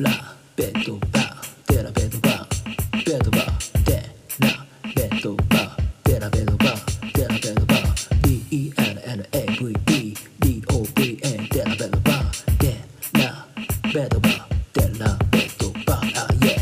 [0.00, 0.12] ラ
[0.54, 3.96] ベッドバーデラベッドバーベッドバーデ
[4.38, 8.08] ラベッドバーデラベッドバーデラベッドバー
[8.46, 11.18] DENNAVE DOVA
[11.52, 12.78] デラベッドバーデ
[13.18, 13.48] ラ
[13.92, 14.38] ベッドバー
[14.72, 16.60] デラベッドバーあ yeah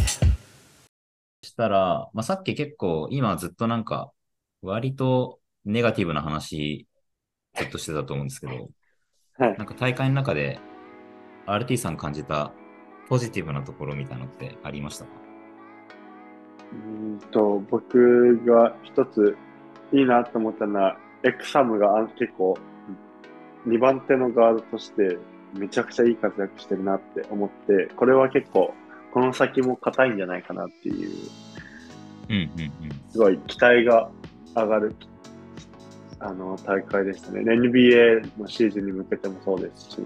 [1.43, 4.13] したら、まあ、さっき結構、今ずっとなんか、
[4.63, 6.87] 割とネガティブな話、
[7.55, 8.71] ずっとしてたと思うんですけど、
[9.37, 9.59] はい。
[9.59, 10.59] なんか大会の中で、
[11.47, 12.55] RT さん感じた
[13.09, 15.11] ポジティブなところみたいなのってありましたか？
[16.73, 19.37] うーんと、僕が一つ
[19.93, 22.59] いいなと思ったのは、エクサムがあ結構、
[23.67, 25.19] 2番手のガードとして、
[25.57, 28.75] めちゃくちゃいい活躍してるなって思って、これは結構、
[29.13, 31.11] この先も硬いんじゃないかなっていう、
[32.29, 32.51] うんうんうん。
[33.11, 34.11] すごい期待が
[34.55, 34.95] 上がる、
[36.19, 37.43] あの、大会でしたね。
[37.43, 39.99] NBA のシーズンに向けてもそうですし、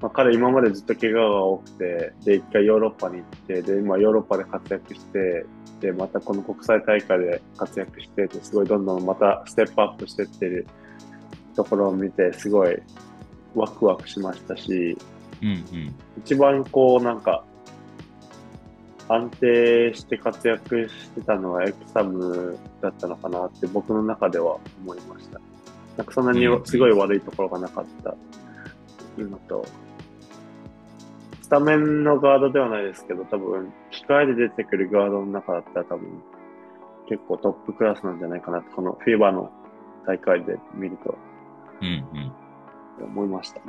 [0.00, 5.44] まあ、彼今までずっと怪我が多くて、で、一回ヨーロッパに行って、で、今ヨーロッパで活躍して、
[5.80, 10.66] で、またこの国際大会で活躍してて、すごいどんどんまたステップアップしてってる
[11.56, 12.76] ところを見て、すごい
[13.54, 14.96] ワクワクしましたし、
[15.42, 15.94] うんうん。
[16.18, 17.44] 一番こうなんか
[19.08, 25.40] 安定して活躍してたのはエクサムだったのかなって僕の中では思いました。
[25.96, 28.14] なんかそんなにうんすごい悪いところがなかった
[29.18, 29.64] のと、
[31.48, 36.22] スタメンのガードではないですけど、多分機械で出てくるガードの中だったら多分
[37.08, 39.50] 結構トップクラスなんじゃないかなって、このフィーバーの
[40.06, 41.16] 大会で見ると
[41.80, 42.04] うん
[43.00, 43.04] うん。
[43.06, 43.62] 思いました。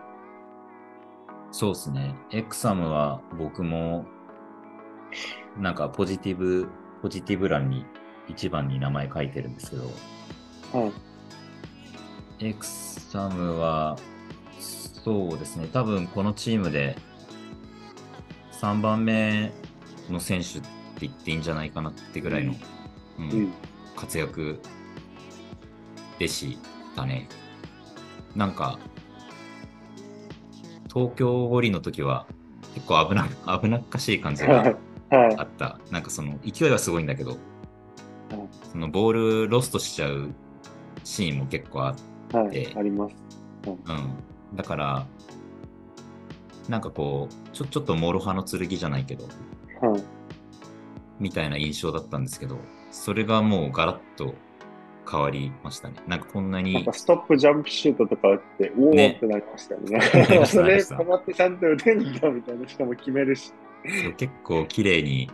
[1.51, 2.15] そうですね。
[2.31, 4.05] エクサムは僕も、
[5.57, 6.67] なんかポジティブ、
[7.01, 7.85] ポジティブ欄に
[8.27, 9.83] 一番に名前書いてるんですけど、
[10.77, 10.91] は
[12.39, 12.45] い。
[12.45, 13.95] エクサムは、
[14.59, 16.97] そうですね、多分このチームで
[18.61, 19.51] 3番目
[20.09, 20.67] の選手って
[21.01, 22.53] 言っていいんじゃないかなってぐらいの、
[23.19, 23.53] うんうん。
[23.95, 24.59] 活躍
[26.17, 26.57] でし
[26.95, 27.29] たね。
[28.35, 28.79] なんか、
[30.93, 32.25] 東京五輪の時は
[32.73, 33.27] 結構危な
[33.59, 34.75] 危なっかしい感じが
[35.11, 35.79] あった。
[35.91, 37.37] なんかその勢いはすごいんだけど、
[38.71, 39.13] そのボー
[39.45, 40.33] ルロストしちゃう
[41.03, 41.95] シーンも結構あっ
[42.31, 42.51] て、はい。
[42.51, 43.15] であります。
[43.65, 44.55] うん。
[44.55, 45.07] だから、
[46.69, 49.25] なんかこう、ちょちょっと諸刃の剣じゃないけど、
[49.81, 50.03] はい。
[51.19, 52.59] みたいな印象だったんですけど、
[52.91, 54.35] それがもうガラッと
[55.09, 55.95] 変わりましたね。
[56.07, 59.99] なんかこんなにか、ストップジャンプシュートとか打って、おおねってなりましたよね。
[60.45, 63.51] それ止まってちゃんと打てんだみたいな、しかも決めるし。
[64.03, 65.31] そう結構綺麗に、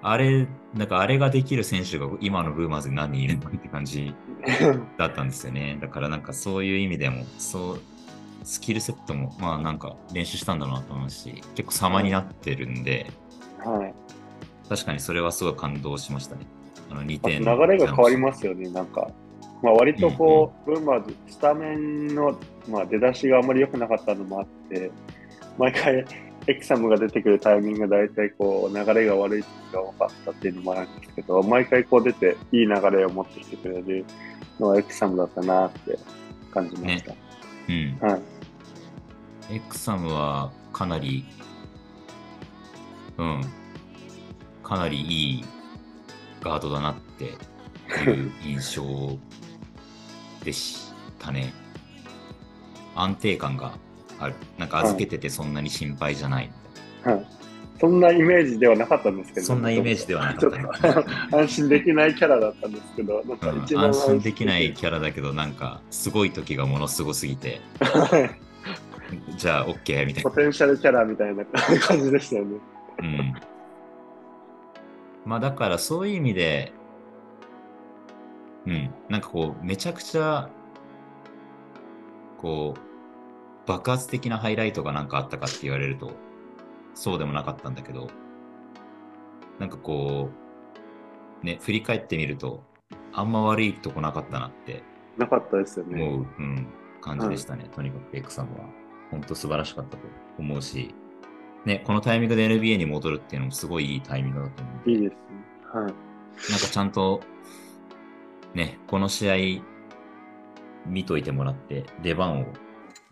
[0.00, 4.14] あれ、なんかあれができる選手が今のブーマーズに何人いるのって感じ
[4.96, 5.76] だったんですよね。
[5.80, 7.80] だからなんかそういう意味でも、そう、
[8.44, 13.10] スキルセットもまあなんか練習したんだなと思うし、結構様になってるんで、
[13.58, 13.94] はい。
[14.68, 16.46] 確かにそれはすごい感動しましたね。
[16.90, 17.40] あの2あと点。
[17.40, 19.10] 流れが変わりますよね、なんか。
[19.62, 22.38] まあ、割とこう、ブンバーズ、スタメンの、
[22.68, 24.90] まあ、出だしがあまり良くなかったのもあって、
[25.56, 26.04] 毎回、
[26.46, 34.04] エクサムが出てくるタイミングが大体こう、流れが悪い時が多かったっていうのもあるんですけど、毎回こう出て、いい流れを持ってきてくれる
[34.60, 35.98] のはエクサムだったなって
[36.52, 37.14] 感じました。
[37.68, 37.98] うん。
[38.00, 38.33] はい。
[39.50, 41.24] エクサムはかなり、
[43.18, 43.44] うん、
[44.62, 45.44] かなりいい
[46.40, 47.24] ガードだなって
[48.10, 49.18] いう印象
[50.44, 51.52] でしたね。
[52.94, 53.76] 安定感が
[54.18, 54.34] ある。
[54.58, 56.50] なんか預けててそんなに心配じゃない。
[57.02, 57.26] はい。
[57.80, 60.50] そんなイメージではなかったんですけど、そんなイメージではなかっ
[60.80, 61.04] た
[61.36, 68.53] 安心できないキャラだったんですけど、なんか安心できないキャラだけど、なんかすごい時がものすごすぎて、は い
[69.36, 70.30] じゃあ OK みたいな。
[70.30, 71.44] ポテンシャルキャラみたいな
[71.80, 72.58] 感じでしたよね。
[72.98, 73.34] うん。
[75.24, 76.72] まあだからそういう意味で、
[78.66, 80.48] うん、なんかこう、めちゃくちゃ、
[82.38, 86.12] こう、爆発的なハイライトがなんかあったかって言われると、
[86.94, 88.08] そうでもなかったんだけど、
[89.58, 90.30] なんかこ
[91.42, 92.62] う、ね、振り返ってみると、
[93.12, 94.82] あんま悪いとこなかったなって
[95.16, 96.02] なかったですよね。
[96.02, 96.66] 思う、うん、
[97.00, 97.68] 感じでしたね。
[97.74, 98.64] とにかくエクサムは。
[99.14, 100.02] 本当素晴らしかったと
[100.38, 100.92] 思うし、
[101.64, 104.90] ね、このタイミングで NBA に戻るっていうのもすごいいいタイミングだと思う。
[104.90, 105.16] いいですね。
[105.72, 105.84] はい。
[105.84, 105.94] なんか
[106.70, 107.20] ちゃんと、
[108.54, 109.62] ね、この試合
[110.84, 112.46] 見といてもらって、出番を、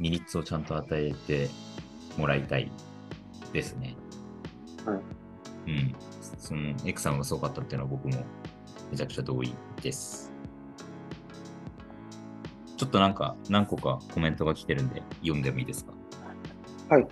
[0.00, 1.48] ミニッツをちゃんと与えて
[2.18, 2.70] もらいたい
[3.52, 3.96] ですね。
[4.84, 5.00] はい。
[5.68, 5.94] うん。
[6.36, 8.24] その、エクサムがすごかったっていうのは僕も
[8.90, 10.32] めちゃくちゃ同意です。
[12.76, 15.91] ちょっとなんか何個かコメントが来てるんで読んでもいいですか？
[16.92, 17.06] はい。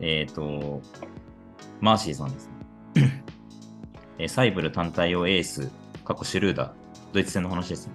[0.00, 0.82] えっ、と、
[1.80, 2.48] マーシーさんです
[2.96, 3.22] ね。
[4.18, 5.70] えーサイブル単体をエース、
[6.04, 6.72] 過去シュルーダー、
[7.12, 7.92] ドイツ戦の話ですね。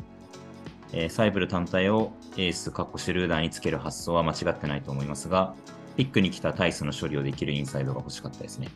[0.94, 5.54] えーサイブル単体をエース、過去シュルーダーにつける発想は間違ってないと思いますが、
[5.98, 8.70] ピックに来たタイスの処理をできるインサイドが欲しかったですね。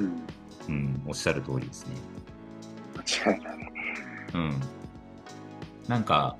[0.00, 0.22] うん。
[0.68, 1.94] うん、おっしゃる通りですね。
[3.24, 3.72] 間違いない。
[4.34, 4.60] うん。
[5.88, 6.36] なんか、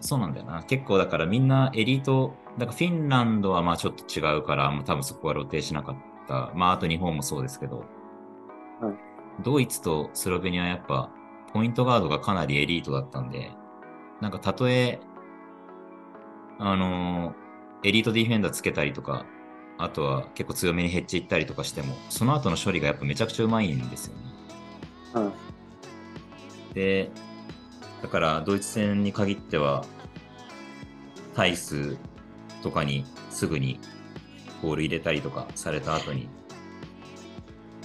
[0.00, 0.62] そうなんだよな。
[0.64, 6.52] 結構だからみんなエリート、だからフィンランドはまあちょっと違うから、もう多分そこは露呈しなかった。
[6.54, 7.78] まああと日本もそうですけど、
[8.80, 8.94] はい
[9.42, 11.10] ドイツとスロベニアはやっぱ
[11.54, 13.50] ポイントガードがかなりエリートだったんで、
[14.20, 15.00] なんかたとえ、
[16.58, 17.40] あのー
[17.82, 19.24] エリートディフェンダーつけたりとか、
[19.78, 24.22] あとは結構強めにヘッジ行ったりとかしても、その後の処理がやっぱめちゃくちゃうまいんですよね。
[25.14, 25.32] うん。
[26.74, 27.10] で、
[28.02, 29.84] だからドイツ戦に限っては、
[31.34, 31.96] タイス
[32.62, 33.78] とかにすぐに
[34.62, 36.28] ボール入れたりとかされた後に、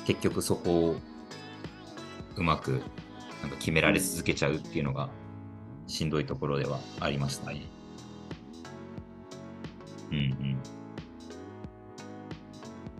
[0.05, 0.95] 結局そこを
[2.35, 2.81] うまく
[3.41, 5.09] なんか決められ続けちゃうっていうのが
[5.87, 7.65] しんどいところではありましたね。
[10.11, 10.57] うんうん。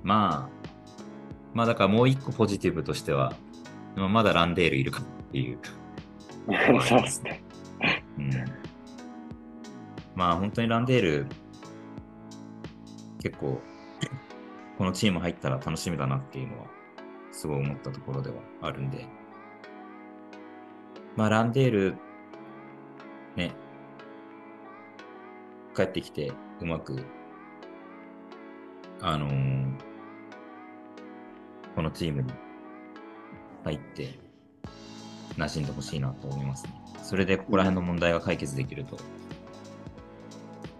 [0.03, 0.67] まあ、
[1.53, 3.33] まあだからもう一個ポジティブとしては、
[3.95, 5.57] まだランデールいるかっていう。
[6.87, 7.43] そうですね。
[8.17, 8.31] うん、
[10.15, 11.27] まあ本当にランデール、
[13.21, 13.61] 結構、
[14.77, 16.67] このチーム入ったら楽しみだなっていうのは、
[17.31, 19.07] すごい思ったところではあるんで。
[21.15, 21.97] まあランデール、
[23.35, 23.53] ね、
[25.75, 26.31] 帰ってきて、
[26.61, 27.05] うまく、
[29.01, 29.95] あのー
[31.75, 32.31] このチームに
[33.65, 34.17] 入って、
[35.37, 36.71] 馴染んでほしいなと思いますね。
[37.03, 38.97] それでここら辺の問題が解決できると。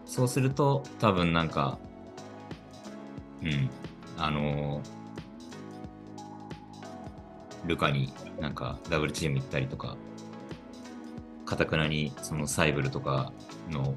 [0.06, 1.78] そうすると、多分なんか、
[3.44, 3.70] うん、
[4.18, 5.06] あのー
[7.68, 9.98] ルカになんかダブルチーム行ったりとか、
[11.46, 13.34] かたくなにそのサイブルとか
[13.70, 13.96] の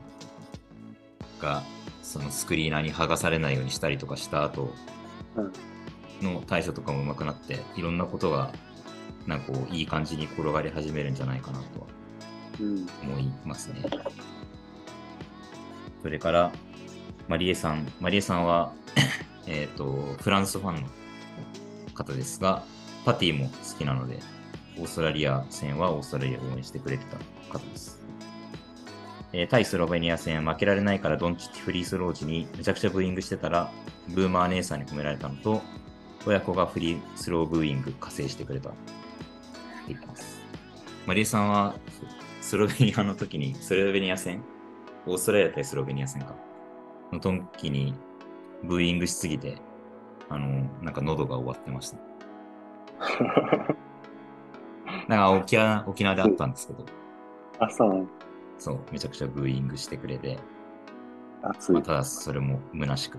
[1.40, 1.62] が、
[2.02, 4.72] そのスクリーナーに剥がされないようにしたりとかした後
[6.22, 8.52] の対処とかも上手くなって、いろんなことが
[9.26, 11.87] なんかこういい感じに転がり始めるんじゃないかなとは
[12.61, 12.87] うん。
[13.03, 13.82] 思いますね。
[16.03, 16.53] それから、
[17.29, 17.87] マリエさん。
[18.00, 18.73] マリエさんは、
[19.47, 20.88] えっと、フランスファンの
[21.94, 22.65] 方ですが、
[23.05, 24.20] パティも好きなので、
[24.79, 27.17] オーストラリア戦はオーストラリアを応援してくれてた
[27.53, 27.99] 方です。
[29.32, 33.70] えー対スロベニア戦負けられないからドンチッチフリースロー時にめちゃくちゃブーイングしてたら、
[34.09, 35.62] ブーマー姉さんに褒められたのと、
[36.26, 38.70] 親子がフリースローブーイング加勢してくれた。
[39.94, 40.38] って言ってます。
[41.06, 41.75] マリエさんは
[42.43, 44.43] スロベニアの時に、スロベニア戦、
[45.06, 46.35] オーストラリア対スロベニア戦か、
[47.12, 47.94] の時に
[48.62, 49.56] ブーイングしすぎて、
[50.29, 51.99] あの、なんか喉が終わってました。
[55.08, 56.84] なんか沖縄沖縄であったんですけど、
[57.58, 58.06] あ、そう
[58.58, 60.38] そう、めちゃくちゃブーイングしてくれて、
[61.43, 61.82] 熱いまあ、。
[61.82, 63.19] ただそれも虚しく、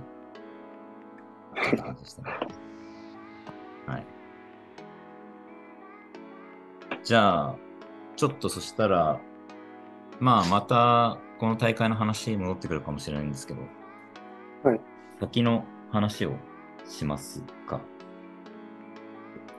[1.56, 2.30] 感じでしたね。
[3.88, 4.19] はい。
[7.04, 7.56] じゃあ、
[8.16, 9.20] ちょっとそしたら、
[10.20, 13.62] まあ、また、この大会の話に戻ってくるかもしれないんですけど、
[14.64, 14.82] はい。
[15.20, 16.34] 先の話を
[16.86, 17.82] しますか？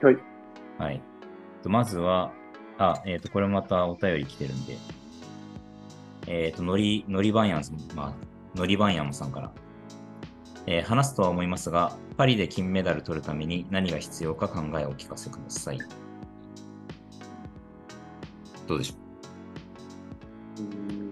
[0.01, 0.17] はい。
[0.77, 1.01] はい。
[1.63, 2.31] とまずは、
[2.77, 4.77] あ、えっ、と、これまたお便り来てるんで、
[6.27, 7.63] えっ、と、のり、のりばんやん、
[7.95, 9.51] まあ、のりばんやんさんから、
[10.67, 15.79] えー話すとは思いますが、パリで金メダル取るために何が必要か考えをお聞かせください。
[18.71, 18.95] どうでしょ
[20.61, 20.61] う？
[20.63, 21.11] ん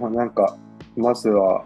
[0.00, 0.56] まあなんか、
[0.96, 1.64] まずは、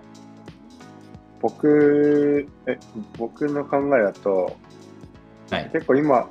[1.42, 2.78] 僕、え、
[3.18, 4.56] 僕の考えだと、
[5.50, 5.70] うはい。
[5.72, 6.26] 結構今、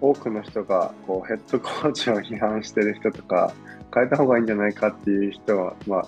[0.00, 3.52] 多くの人がこうヘッドコーチを批判してる人とか、
[3.94, 6.06] 変えた方がいいんじゃないかっていう人は、まあ、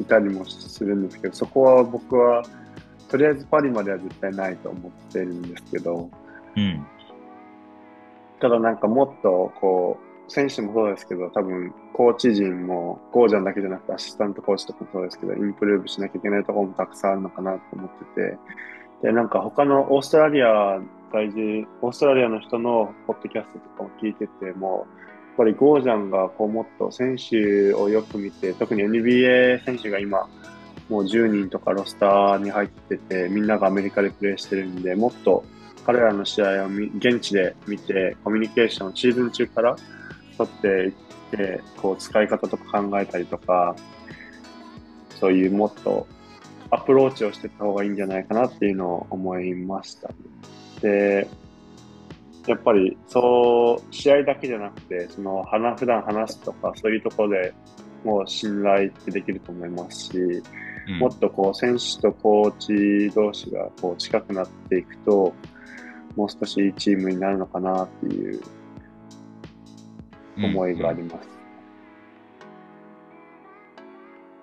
[0.00, 2.42] いたりもするんですけど、そこは僕は、
[3.08, 6.08] とりあえずパリまでは絶対ないと思ってるんですけど、
[6.56, 6.86] うん。
[8.42, 18.38] ただなんかもっとこう、選手もそうですけど、多分コーチ陣も、ゴージャンだけじゃなくてアシスタントコーチとかもそうですけど、インプルーブしなきゃいけないところもたくさんあるのかなと思ってて、
[19.02, 20.80] で、なんか他のオーストラリア
[21.12, 24.86] 在住、オーストラリアの人のポッドキャストとかも聞いてても、
[25.28, 30.28] やっぱりゴージャンがこうもっと選手をよく見て、特に NBA 選手が今、
[30.88, 35.44] もう10人とかロスターに入ってて、みんながアメリカでプレーしてるんで、もっと
[35.84, 39.76] 彼らの試合を見現地で見て、コミュニケーション、シーズン中から
[40.38, 40.92] 取っていっ
[41.30, 43.74] て、こう使い方とか考えたりとか、
[45.18, 46.06] そういうもっと
[46.70, 50.14] アプローチをしていった方がいいんじゃないかなっていうのを思いました、ね。
[50.80, 51.28] で、
[52.46, 57.54] やっぱりそう試合だけじゃなくてその話普段話すとかそういうところで
[58.04, 60.42] もう信頼ってできると思いますし、うん
[60.98, 65.32] もっとこう選手とコーチ同士がこう近くなっていくと
[66.16, 68.40] もう少しいいチームになるのかなっていう
[70.36, 71.28] 思いがあります。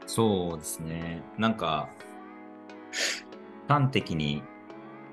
[0.07, 1.21] そうですね。
[1.37, 1.87] なんか、
[3.67, 4.41] 端的に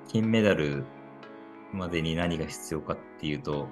[0.09, 0.85] 金メダル
[1.73, 3.69] までに何が必要かっていうと、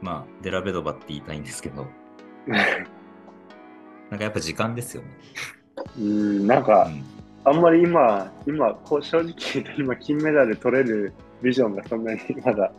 [0.00, 1.86] まあ、デラベドバって言いたいんですけど、
[4.10, 5.08] なんかやっぱ時間ですよね。
[5.98, 7.02] うん、なんうかん、
[7.44, 12.72] あんまり今、今こう正直言うと今金メダル取れるビジョンがそんなにまだ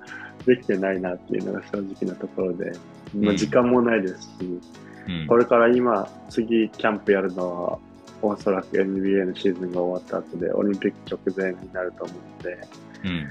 [0.46, 2.72] できてないなっていうのが正直なところで、
[3.16, 4.62] まあ、時間もないですし、
[5.08, 5.28] うん。
[5.28, 7.80] これから今、次キャンプやるのは、
[8.22, 12.68] おそらく NBA のシーズンが終わった後で、オリンピック直前になると思うので、
[13.04, 13.26] うん。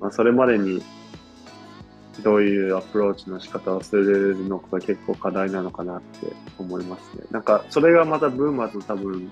[0.00, 0.82] まあ、それまでに
[2.22, 7.24] どういうアプローチの仕方をするのかが結構課題なのかなって思いますね。
[7.30, 9.30] なんか、それがまたブーマーズの多分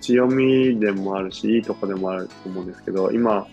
[0.00, 3.46] 強みでもあるし、いいとこでもあると思うんですけど、今、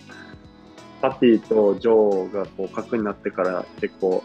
[1.00, 4.22] パティとジョーがこう核になってから結構、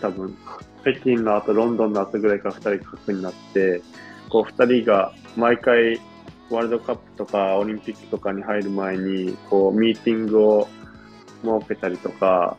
[0.00, 0.36] 多分、
[0.82, 3.82] 北京の後、ロンドンの後ぐらいから2人核になって、
[4.28, 6.00] こう2人が毎回
[6.50, 10.68] ワールドカップとかオリンピックとかに入る前に、こう、ミーティングを
[11.42, 12.56] 設けたりとか、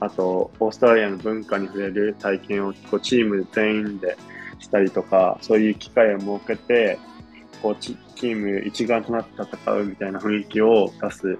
[0.00, 4.16] あと、オーストラリアの文化に触れる体験をこうチーム全員で
[4.58, 6.98] したりとか、そういう機会を設けて、
[7.62, 11.38] こうチチーム一丸となって戦うみたいな雰囲気を出す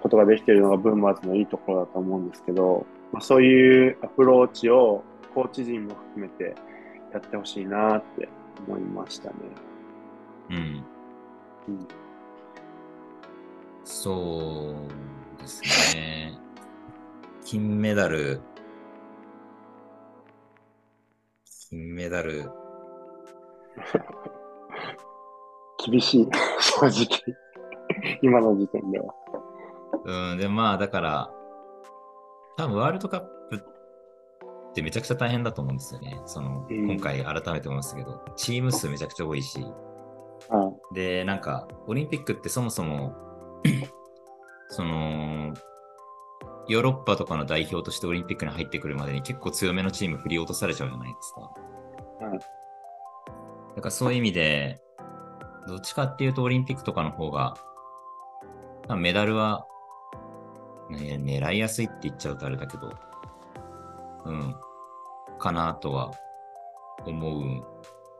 [0.00, 5.02] ことができているのがブーマーズのいいところだと思うんですけど、まあ、そういうアプローチを
[5.34, 6.54] コーチ陣も含めて
[7.12, 8.28] やってほしいなって
[8.66, 9.34] 思いましたね。
[10.50, 10.56] うん
[11.68, 11.88] うん
[13.90, 14.74] そ
[15.38, 15.62] うです
[15.96, 16.38] ね。
[17.42, 18.42] 金メダル、
[21.70, 22.50] 金メダル、
[25.84, 26.28] 厳しい、
[26.60, 27.36] 正直。
[28.22, 29.14] 今の時点では。
[30.04, 31.30] うん、で、まあ、だから、
[32.56, 33.20] 多分ワールドカッ
[33.50, 36.20] プってめちゃくちゃ大変だと思うんですよね。
[36.26, 39.60] その、うん今回改めて思いますけど、チーム数めちゃくちゃ多いし、
[40.48, 43.14] はで、なんか、オリンピックってそもそも、
[44.68, 45.54] その、
[46.68, 51.40] ヨーロッパとかの代表としてオリンピックに入ってくるまでに結構強めのチーム振り落とされちゃうじゃないですか。
[51.40, 52.58] はい
[53.78, 54.80] だからそういう意味で、
[55.68, 57.54] どっちかっていうとオリンピックとかの方が、
[58.96, 59.66] メダルは、
[60.90, 62.90] ね、狙いやすいって言っちゃうとあれだけど、
[64.24, 64.56] うん、
[65.38, 66.10] かなとは
[67.06, 67.62] 思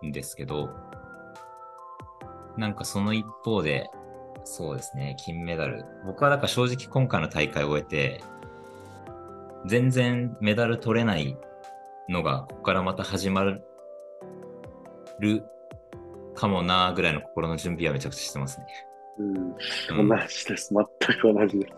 [0.02, 0.68] うんですけど、
[2.58, 3.88] なんかその一方で、
[4.44, 5.86] そうですね、金メダル。
[6.06, 8.22] 僕はだから正直今回の大会を終えて、
[9.66, 11.36] 全然メダル取れない
[12.10, 13.42] のが、ここからまた始ま
[15.18, 15.44] る
[16.38, 18.66] かもなぐらいの心の準備はめちゃくちゃしてますね。
[19.18, 19.22] い。
[19.22, 19.36] うん。
[20.00, 20.72] うん同じです。
[20.72, 21.72] 全く同じです。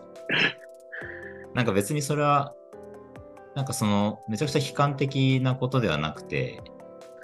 [1.55, 2.53] なんか別にそれは、
[3.55, 6.61] なんかその、めちゃくちゃ悲観的なことではなくて、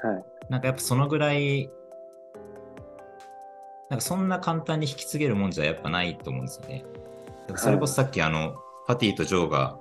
[0.03, 0.25] はい。
[0.50, 1.70] なんかやっぱそのぐらい、
[3.89, 6.84] なんかそんな簡単に引き継げるもんじゃやっぱないと思うんですよね。
[7.56, 8.56] それこそさっきあの、
[8.88, 9.77] パティとジョーが、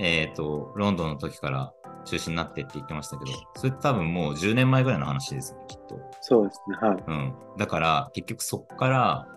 [0.00, 1.72] えっ、と、ロンドンの時から
[2.04, 6.00] 中止になってって言ってましたけど、それって多分もう10年前ぐらいの話ですよね、きっと。
[6.20, 6.88] そうですね。
[6.88, 7.04] はい。
[7.06, 7.34] うん。
[7.56, 9.28] だから、結局そこから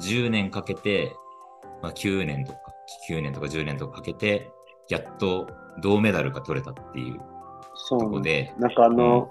[0.00, 1.14] 10年かけて、
[1.82, 2.58] まあ、9年とか、
[3.10, 4.50] 9年とか10年とかかけて、
[4.88, 5.48] やっと
[5.80, 7.20] 銅メダルが取れたっていう
[7.74, 8.44] そうなんで。
[8.50, 9.30] とこですなんかあの、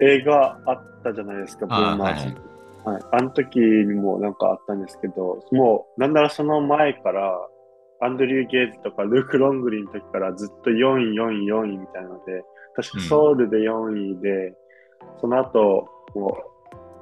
[0.00, 2.36] 映画あったじゃないですか、ブあーーマーズ。
[2.84, 3.02] はい。
[3.12, 7.36] あの時にもなんかあったんですけど、もう、なんならその前から、
[8.00, 14.54] アンドリュー・ゲイズとかルーク・ロングリーの時からずっと4位、4位、4位みたいなので、確かソウルで4位で、
[15.20, 16.36] その後、も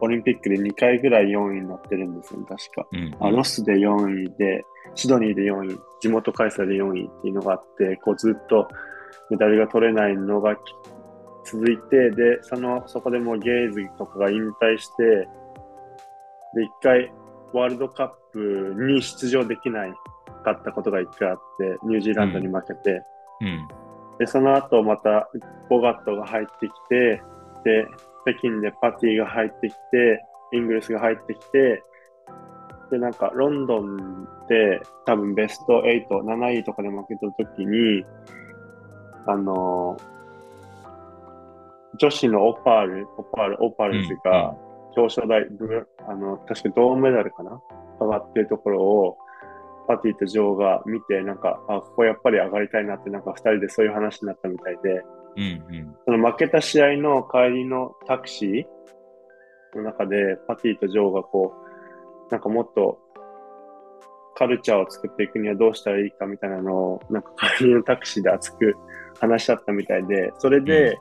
[0.00, 2.86] う、オリンピックで2回ぐらい4位になってるんですよね、確か。
[2.92, 3.16] うん。
[3.20, 8.68] あロスで4位で、シドニーで4位、地元開催で4位っていうのがあって、こうずっと
[9.30, 10.60] メダルが取れないのがき
[11.44, 15.28] 続いて、で、その、そこでもうゲイズとかが引退して、
[16.54, 17.12] で、一回
[17.52, 19.94] ワールドカップに出場できない
[20.44, 23.02] かったことが一回あって、ニュージーランドに負けて、
[23.40, 23.68] うん。
[24.18, 25.28] で、その後また
[25.68, 27.22] ボガットが入ってきて、
[27.64, 27.86] で、
[28.26, 31.82] 北京でパティが入ってきて、イングレスが入ってきて、
[32.90, 38.04] で、なんかロンドンで多分ベスト8、7位とかで負けた時に、
[39.26, 39.96] あの
[41.98, 44.54] 女子のオパール、オパール、オパールズが
[44.96, 47.60] 表彰台、ブあの、確か銅メダルかな？
[48.00, 49.18] 上がってるところを、
[49.86, 55.02] パティとジョーが見て、なんか、あ、ここやっぱり上がりたいなって、なんか二人でそういう話になったみたいで、
[55.36, 55.96] うんうん。
[56.04, 61.54] その負けた試合の帰りのタクシーの中で、パティとジョーがこ
[62.28, 62.98] う、なんかもっと
[64.34, 68.74] カルチャーを作っていくにはどうしたらいいかみたいなのを、なんか帰りのタクシーで熱く
[69.20, 70.98] 話し合ったみたいで、それで、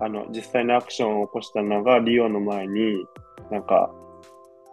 [0.00, 3.06] あの、実際のアクションを起こしたのがリオの前に、
[3.50, 3.90] なんか、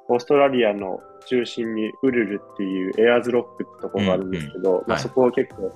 [0.10, 5.02] オーストラリアの中心にウルルっていうエアーズロックってとこがあるんですけど、まあ、はい。
[5.02, 5.72] そこは結構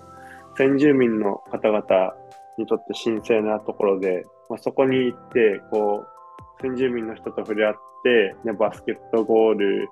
[0.57, 2.13] 先住民の方々
[2.57, 9.89] にとって神聖なところで、まあ、そこに行って、こう、先住民の人と触れ合って、ね、バスケットゴール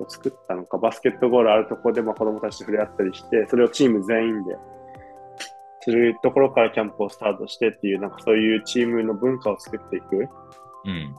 [0.00, 4.56] を作ったのか、バスケットゴールあるところでまあ子供たちと触れ合ったりして、それをチーム全員で
[5.84, 10.28] するところからキャンプをスタートしてっていう、なんかそういうチームの文化を作っていく。
[10.84, 11.16] うん。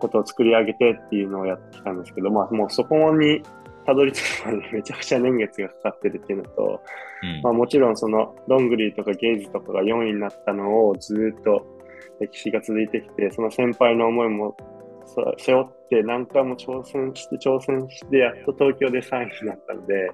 [0.00, 3.42] ことを作り上げてっていうのをやってきたんですけど、まあもうそこに
[3.86, 6.80] たどり着くまでに めちゃくちゃ年月がかかってるっていうのと、
[7.22, 7.40] うん。
[7.42, 11.64] まあもちろんそのロングリーとかゲイズとかが4位になったのをずーっと
[12.18, 14.56] 歴史が続いてきて、その先輩の思いも
[15.06, 20.10] そ背負って何回も挑戦して挑戦してやっと東京で3位になったので、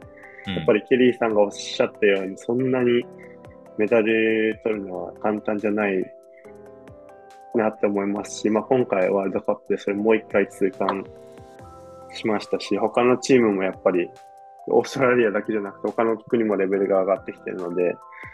[0.46, 3.04] やっぱり、りケリーさんがおっしゃったように、そんなに
[3.78, 6.04] メダル取るのは簡単じゃない
[7.56, 11.04] なって思いますし、まあ、今回ワールドカップでそれもう一回痛感
[12.14, 14.08] しましたし、他のチームもやっぱり、
[14.68, 17.82] オーストラリアだけじゃなくて他の国もレベルが上がってきてるので、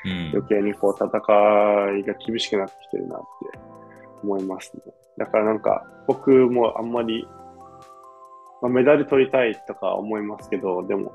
[0.04, 3.58] うん余計にこう戦いが厳しくなってきてるなって
[4.22, 4.82] 思いますね。
[5.18, 7.28] だからなんか僕もあんまり、
[8.62, 11.12] まあ、メダル取りたいとか思いますけど、でも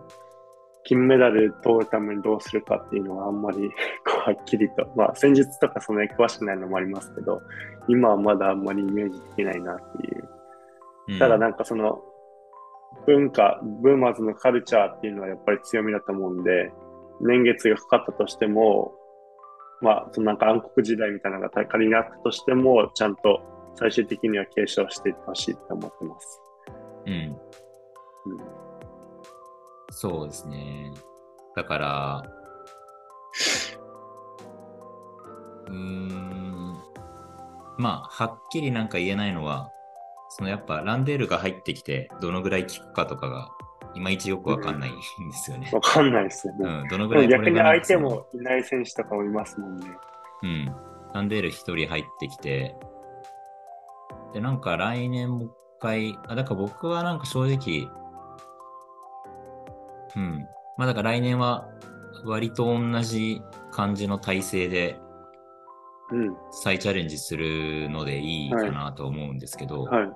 [0.88, 3.70] 金メダル取るためにどうするかっていうのはあんまり
[4.08, 7.42] こうはっきりと、まあ戦術とかそんなに詳しくないのもありますけど、
[7.90, 10.30] 今はまだあんまりイメージできないなっていう。
[11.10, 12.04] うんただなんかその
[13.06, 16.72] 文化、ブーマーズのカルチャーっていうのはやっぱり強みだと思うんで、
[17.22, 18.94] 年月がかかったとしても、
[19.82, 23.42] まあ、そのなんか暗黒時代みたいなのが仮にあったとしても、ちゃんと
[23.76, 26.42] 最終的には継承していってほしいって思ってます。
[27.06, 27.14] うん。
[27.14, 28.38] うん、
[30.00, 30.92] そうですね。
[31.56, 32.24] だから、
[35.66, 36.78] うーん、
[37.80, 39.72] まあ、はっきりなんか言えないのは、
[40.30, 43.50] そのやっぱランデールが入ってきて、どのぐらい効くかとかが、
[43.96, 45.02] いまいちよくわかんないんで
[45.36, 45.72] すよね。
[45.74, 46.70] わかんないですよね。
[46.70, 49.88] うん、どのぐでらい逆に相手もいない選手とかもいますもんね。
[50.44, 50.76] うん。
[51.16, 52.76] ランデール一人入ってきて、
[54.36, 57.90] で、なんか来年もう一回、あ、だから僕はなんか正直、
[60.18, 60.48] うん。
[60.78, 61.70] まあだから来年は
[62.26, 65.00] 割と同じ感じの体制で
[66.12, 66.38] うん。
[66.52, 70.10] 再チャレンジするのでいいかなと思うんですけど、はい。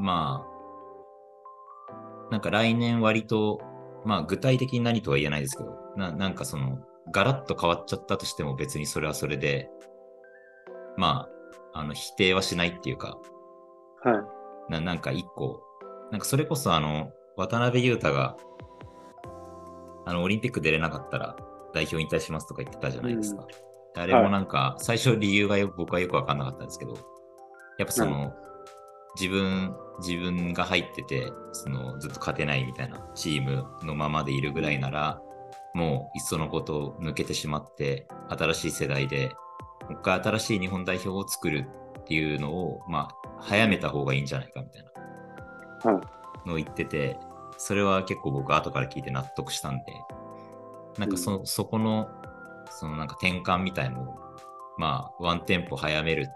[0.00, 3.60] まあ、なんか来年割と、
[4.04, 6.78] まあ具体的に何とは言えないですけど、ななんかその、
[7.10, 9.70] ガラッと変わっちゃったとしても別にそれはそれで、
[10.96, 11.28] ま
[11.74, 13.18] あ、あの否定はしないっていうか、
[14.04, 14.12] は
[14.68, 14.72] い。
[14.72, 15.62] ななんか一個、
[16.10, 18.36] なんかそれこそあの、渡辺裕太が、
[20.06, 21.36] あの、オリンピック出れなかったら
[21.72, 23.46] 代表引退しますとか言ってたじゃないですか。
[23.94, 26.94] であれもなんか、最初理由がよ僕はよくわかんなかったんですけど、
[27.78, 28.34] やっぱその、
[29.14, 35.20] 自分、自分が入ってて、その、ずっと勝てないみたいなチームのままでいるぐらいなら、
[35.74, 39.30] もういっそのことを抜けてしまって、新しい世代で、
[39.82, 41.66] もう一回新しい日本代表を作る
[42.00, 44.84] っていうのを、まあ、早めた方がいいんじゃないかみたい
[45.84, 46.48] なはい。
[46.48, 47.16] のを言ってて、
[47.58, 49.92] それは結構僕後から聞いて納得したんで、
[50.96, 52.08] なんかそ,、そこの、
[52.70, 54.14] そのなんか転換みたいのを、
[54.78, 56.28] まあ、ワンテンポ早める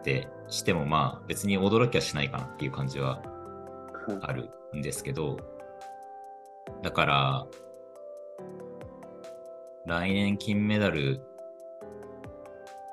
[0.00, 3.22] ってしても、まあ、別に驚きはしないかなっていう感じは
[4.06, 5.38] はいあるんですけど、
[6.82, 7.46] だから、
[9.86, 11.22] 来年金メダル、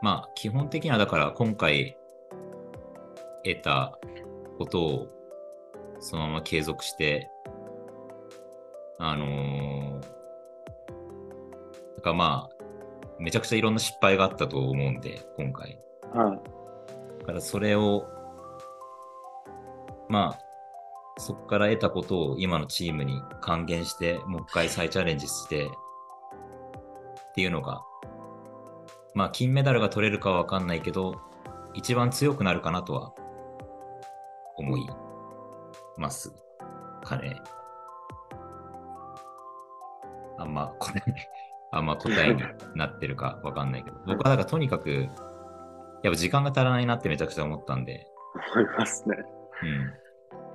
[0.01, 1.97] まあ、基本的にはだから今回
[3.43, 3.99] 得た
[4.57, 5.20] ことを
[6.01, 7.29] そのまま継続して、
[8.99, 10.21] あのー
[12.01, 12.63] だからまあ、
[13.19, 15.79] めちゃくちゃいろんな失敗があったと思うんで、今回。
[16.11, 16.39] はい。
[17.19, 18.07] だからそれを、
[20.09, 20.39] まあ、
[21.19, 27.83] そこから得たことを今のチームに還元して、もう一回再チャレンジして、っていうのが、
[29.13, 31.21] まあ、金メダルが取れるかはわかんないけど、
[31.75, 33.13] 一番強くなるかなとは
[34.57, 34.87] 思い
[35.97, 36.33] ます
[37.03, 37.41] かね。
[40.37, 41.01] あんま、これ、
[41.71, 42.41] あんま答えに
[42.75, 45.07] なってるかわかんないけど、 僕はだからとにかく、
[46.03, 48.07] やっぱ時間が足らないなってめちゃくちゃ思ったんで、
[48.55, 49.17] 思いますね。
[49.63, 49.93] うん。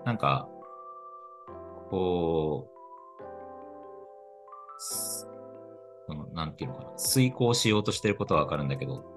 [0.05, 0.49] なんか、
[1.91, 2.77] こう、
[4.79, 5.29] す
[6.07, 9.17] そのなんていうのかな、遂行しようとしてることはわかるんだけど、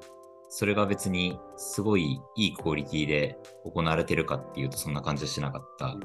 [0.50, 5.96] それが別にすごいいいクオリティで行われてるかっていうとそんな感じはしなかった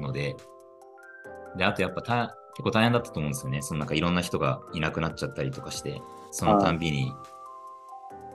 [0.00, 0.36] ので、
[1.56, 3.62] で、あとやっぱた結構大変だったと思うんですよね。
[3.62, 7.12] そのなんかいろんな人がいなくなっちゃったりとかして、そのたんびに、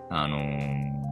[0.10, 1.06] あのー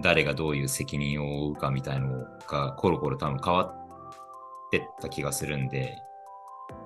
[0.00, 5.98] 誰がどういう責任を負うかみたいのがコロコロ多分変わってった気がするんで、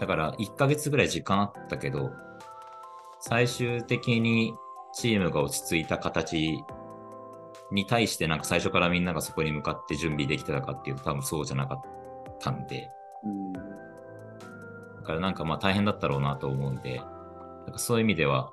[0.01, 2.11] だから1ヶ月ぐらい時間あったけど、
[3.21, 4.55] 最終的に
[4.93, 6.63] チームが落ち着いた形
[7.73, 11.81] に対してなんか最初からみんながそこに向かって準備できてたかっていうと多分そうじゃなかっ
[12.41, 12.91] たんで、
[13.25, 13.53] うん。
[13.53, 13.61] だ
[15.05, 17.05] からなんかまあ大変だったろうなと思うんで、な
[17.71, 18.53] んかそういう意味では、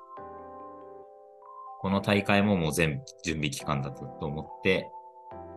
[1.80, 4.90] この大会ももう全部準備期間だったと思って、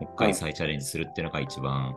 [0.02, 1.96] う一回再チャレンジするっていうのが一番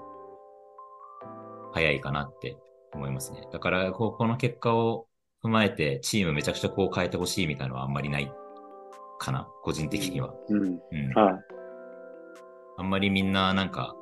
[1.74, 2.58] 早いかなって
[2.94, 3.48] 思いますね。
[3.52, 5.08] だからこうこの結果を
[5.44, 8.32] 踏まえてチームめちゃくちゃこう変えてほしいみたいなのはあんまりない
[9.20, 10.34] かな、個人的には。
[10.50, 10.64] うん。
[10.64, 11.14] うん。
[11.14, 11.51] はい。
[12.82, 13.96] あんまりみんななんか、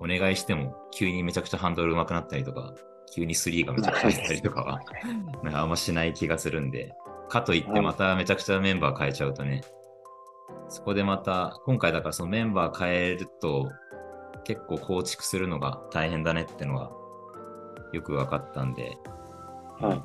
[0.00, 2.72] お願いしても急にめちゃくちゃハンドル上手くなったりとか、
[3.14, 4.80] 急にスリーがめちゃくちゃ出たりとかは、
[5.42, 6.94] なんかあんましない気がするんで、
[7.28, 9.60] かといってまためちゃくちゃメンバー変えちゃうとね、
[10.70, 13.70] そこでまた、今回だからそのメンバー変えると、
[14.44, 16.90] 結構構築するのが大変だねってのは、
[17.92, 18.96] よく分かったんで、
[19.80, 20.02] はい。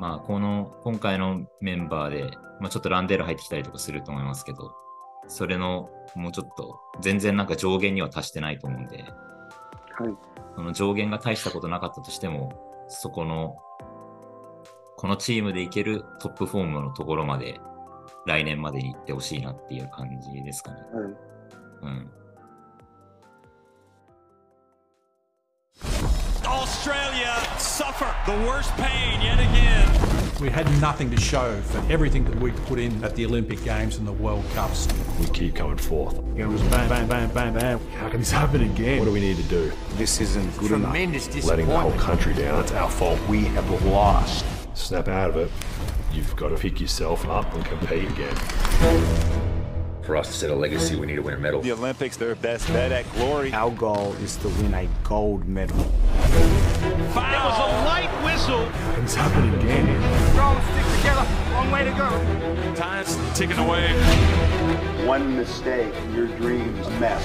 [0.00, 4.72] まあ、この、今回のメンバーで、まあちょっとランデール入ってきたりとかすると思いますけど、
[5.26, 9.06] それの、もうちょっと、全然なんか上限には達してないと思うんで、はい。
[10.54, 12.52] その上限が大したことなかったとしても、
[12.88, 13.56] そこの、
[14.96, 17.60] このチームでいけるトップフォームのところまで、
[18.26, 20.76] 来年までに行ってほしいなっていう感じですかね。
[20.92, 21.14] はい。
[21.82, 22.10] うん。
[26.44, 30.17] Australia suffer the worst pain yet again.
[30.40, 33.96] We had nothing to show for everything that we put in at the Olympic Games
[33.96, 34.86] and the World Cups.
[35.18, 36.16] We keep coming forth.
[36.36, 37.80] It was bang, bang, bang, bang, bang.
[37.96, 39.00] How can this happen again?
[39.00, 39.72] What do we need to do?
[39.94, 40.92] This isn't good enough.
[40.92, 42.62] Tremendous Letting the whole country down.
[42.62, 43.18] It's our fault.
[43.28, 44.44] We have lost.
[44.74, 45.50] Snap out of it.
[46.12, 48.36] You've got to pick yourself up and compete again.
[50.02, 51.60] For us to set a legacy, we need to win a medal.
[51.62, 53.52] The Olympics, their best bet at glory.
[53.52, 55.76] Our goal is to win a gold medal.
[57.12, 57.34] Foul.
[57.34, 58.07] It was a light
[58.38, 58.64] whistle.
[58.64, 59.86] How can this happen again?
[62.76, 63.92] Time's ticking away.
[65.04, 67.24] One mistake, your dream's a mess.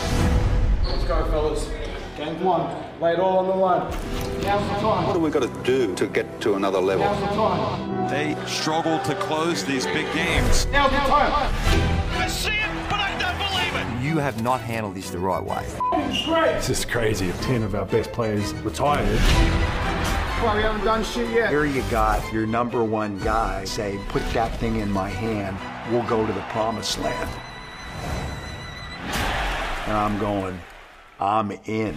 [0.87, 1.69] Let's go, fellas.
[2.17, 2.75] Game one.
[2.99, 3.91] Lay it all on the line.
[4.41, 5.07] Now's the time.
[5.07, 7.05] What do we got to do to get to another level?
[7.05, 8.09] Now's the time.
[8.09, 10.65] They struggle to close these big games.
[10.67, 11.31] Now's the time.
[12.13, 14.03] I see it, but I don't believe it.
[14.03, 15.65] You have not handled this the right way.
[15.93, 16.55] It's great.
[16.55, 17.29] This is crazy.
[17.29, 19.19] If 10 of our best players retired,
[20.43, 21.51] Well, we haven't done shit yet.
[21.51, 25.55] Here you got your number one guy say, put that thing in my hand.
[25.89, 27.29] We'll go to the promised land.
[29.87, 30.59] And I'm going,
[31.17, 31.95] I'm in.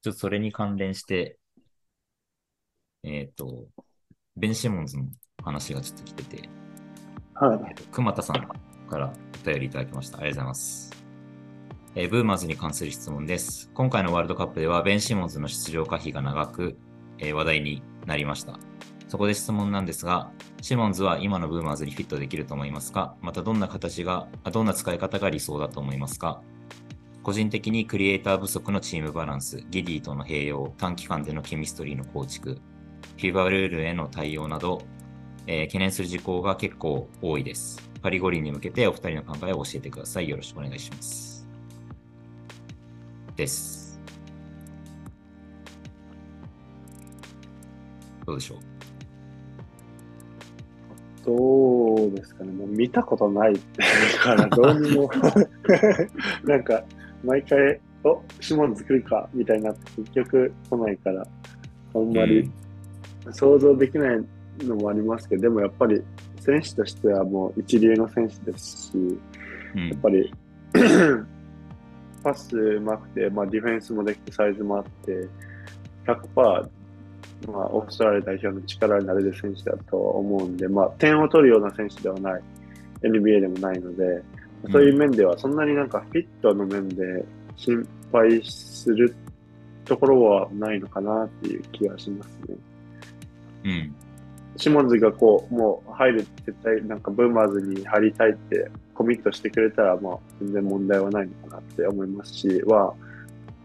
[0.00, 1.36] ちょっとそれに関連して、
[3.02, 3.68] えっ、と、
[4.34, 5.04] ベン・シモンズの
[5.44, 6.48] 話がちょっと来てて、
[7.34, 7.74] はい。
[7.92, 8.48] 熊田さん
[8.88, 9.12] から
[9.42, 10.20] お便りいただきました。
[10.20, 10.97] ありがとうございます。
[11.94, 13.70] えーブーマーズに関する質問です。
[13.74, 16.76] 今回のワールドカップではベン・シモンズの出場可否が長く、
[17.18, 18.58] えー話題になりました。
[19.08, 23.16] そこで質問なんですが、シモンズは今のブーマーズにフィットできると思いますか？
[23.22, 26.42] またどんな形が、どんな使い方が理想だと思いますか？
[27.22, 34.82] 個人的にクリエイター不足のチームバランス、ギディとの併用、短期間でのケミストリーの構築、フィーバールールへの対応など、
[35.46, 37.82] えー懸念する事項が結構多いです。
[38.02, 40.28] パリ五輪に向けてお二人の考えを教えてください。
[40.28, 41.37] よろしくお願いします。
[43.38, 43.98] です。
[48.26, 48.58] どうでしょう？
[51.24, 52.52] どうですかね。
[52.52, 53.56] もう見たことない
[54.20, 55.08] から、 どうにも。
[56.44, 56.82] なんか、
[57.24, 61.26] 毎回、お、シモンズ来るかみたいになって、結局来ないから、
[61.94, 62.50] あんまり
[63.30, 64.24] 想像できない
[64.60, 66.02] のもありますけど、でもやっぱり、
[66.40, 70.34] 選手としてはもう一流の選手ですし、うんやっぱり、
[72.28, 75.28] パスうまくて、まあ、ディフェンスもできて、サイズもあって、
[76.06, 76.68] 100%、
[77.46, 82.42] まあ、オーストラリア代表の力になれる選手だと思うんで、まあ、点を取るような選手ではない、
[83.02, 84.22] NBA でもないので、
[84.70, 87.24] そういう面では、そんなになんかフィットの面で
[87.56, 89.14] 心配する
[89.84, 92.56] ところはないのかなっていう気がしますね。
[93.64, 93.94] うん。
[94.56, 102.92] シモンズがこう、もう入る、絶対なんかブーマーズに入りたいってコミットしてくれたら、まあ全然問題はないのかなって思いますし、は、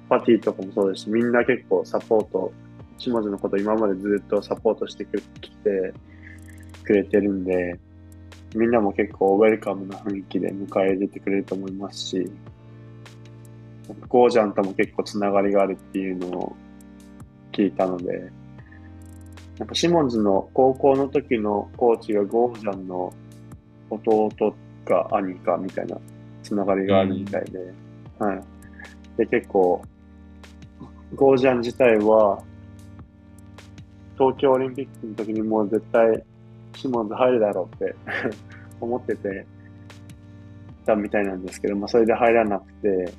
[0.08, 2.54] パティとかもそうですし、みんな結構サポート、
[3.00, 5.08] シモンズのこと今までずっとサポートして
[5.42, 5.92] きて
[6.84, 7.80] くれてるんで、
[8.54, 12.32] みんなも結構ウェルカムな雰囲気で迎え入れてくれると思いますし、
[14.08, 16.56] ゴージャンとも結構つながりがあるっていうのを
[17.52, 18.32] 聞いたので、
[19.58, 23.12] なんかシモンズの高校の時のコーチがゴージャンの
[23.90, 25.98] 弟か兄かみたいな
[26.44, 27.60] つながりがあるみたいで、
[28.20, 28.44] はい。
[29.18, 29.82] で、結構、
[31.16, 32.42] ゴージャン自体は、
[34.18, 36.24] 東京オリンピックの時にもう絶対
[36.76, 37.96] シモンズ入るだろうって
[38.80, 39.46] 思ってて
[40.86, 43.12] たみたいなんですけど、まあそれで入らなくて、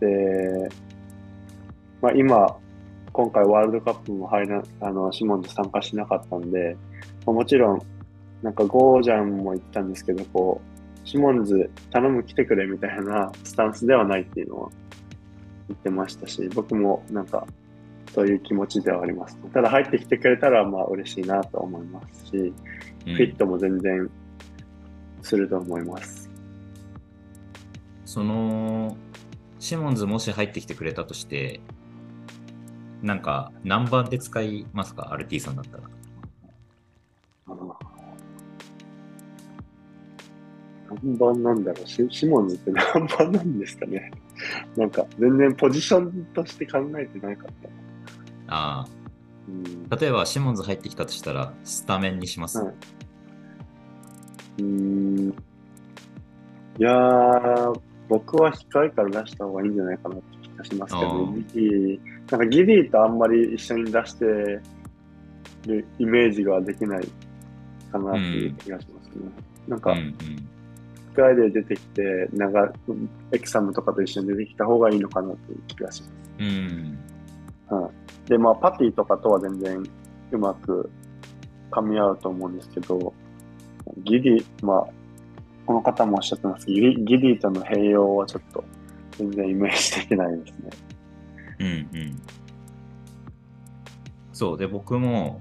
[0.00, 0.68] で、
[2.02, 2.56] まあ今、
[3.12, 6.76] 今回ワールドカップも入ら、あの、シモンズ参加しなかったんで、
[7.26, 7.82] まあ、もちろん、
[8.42, 10.69] なんかゴージャンも言ったんですけど、こう、
[11.04, 14.70] シモンズ頼む来てくれみたいなスタンスではないっていうのは
[15.68, 17.46] 言ってましたし、僕もなんか
[18.14, 19.36] そういう気持ちではあります。
[19.52, 22.54] ただ入ってきてくれたらまあ嬉しいなと思いますし、うん
[23.02, 24.10] フィットも全然
[25.22, 26.28] すると思います。
[28.04, 28.96] その、
[29.58, 31.60] シモンズもし入ってきてくれたとして、
[33.02, 35.84] なんか何番で使いますか ?RT さんだったら。
[41.02, 44.10] 何番なんだろうシシモンズって何番なんですかね
[44.76, 47.68] なんか全然ポジションとして考えてなかった。
[48.52, 48.86] あ
[49.48, 52.58] うんあ、例えばシモンズ入ってきたとしたら、スタメンにします？
[52.58, 52.74] はい
[54.58, 61.34] うーんいやー、僕は控えから出した方がいいんじゃないかなって気がしますけど。
[61.54, 62.00] ギリ
[62.30, 64.62] なんかギリとあんまり一緒に出してる
[65.98, 67.08] イメージができない
[67.90, 69.30] かなっていう気がしますね。
[69.68, 70.14] なんか、うんうん。
[71.14, 72.72] 控えで出てきて、なんか、
[73.32, 76.12] エクサムとかと一緒に出てきた方がいいのかなっていう気がします。
[76.38, 76.98] うん。
[77.68, 77.90] は
[78.26, 78.28] い。
[78.28, 79.82] で、まあ、パティとかとは全然
[80.32, 80.90] うまく
[81.70, 83.12] 噛み合うと思うんですけど、
[84.04, 84.86] ギリ、まあ、
[85.66, 88.64] この方もおっしゃってますギリギリとの併用はちょっと
[89.18, 90.70] 全然イメージできないですね。
[91.60, 92.22] うんうん。
[94.32, 95.40] そう、で、僕も、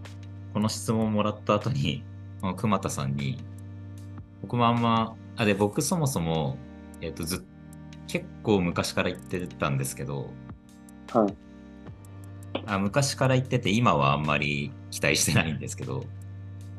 [0.54, 2.04] この質問もらった後に、
[2.58, 3.40] 熊田さんに、
[4.42, 6.58] 僕もあんま、あ、で、僕そもそも、
[7.02, 7.40] えっ、と、ずっ
[8.10, 10.32] 結構昔から言ってたんですけど、
[11.14, 11.34] はい。
[12.66, 16.08] あ昔から言ってて、今はあんまり期待してないんですけど、はい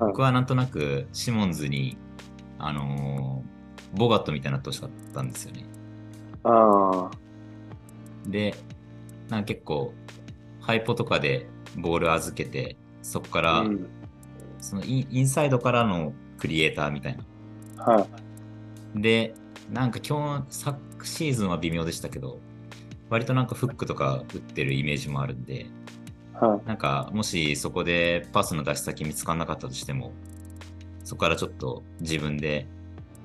[0.01, 1.99] 僕はなんとなくシモンズに、
[2.59, 5.65] あのーボガットみたいになってほしかったんですよね。
[6.45, 7.11] ああ、
[8.27, 8.55] で、
[9.29, 9.93] なんか結構、
[10.61, 13.89] ハイポとかでボール預けて、そこから、うん。
[14.59, 17.17] そのインインサイドからのクリエイターみたい
[17.77, 17.85] な。
[17.85, 18.07] はい。
[18.95, 19.35] で、
[19.71, 22.41] なんか今日、昨シーズンは微妙でしたけど、
[23.09, 25.67] 割となんかフックとか打ってるイメージもあるんで、
[26.35, 26.67] はい。
[26.67, 30.13] なんかもしそこでパスの出し先見つからなかったとしても、
[31.05, 32.67] そこからちょっと自分で、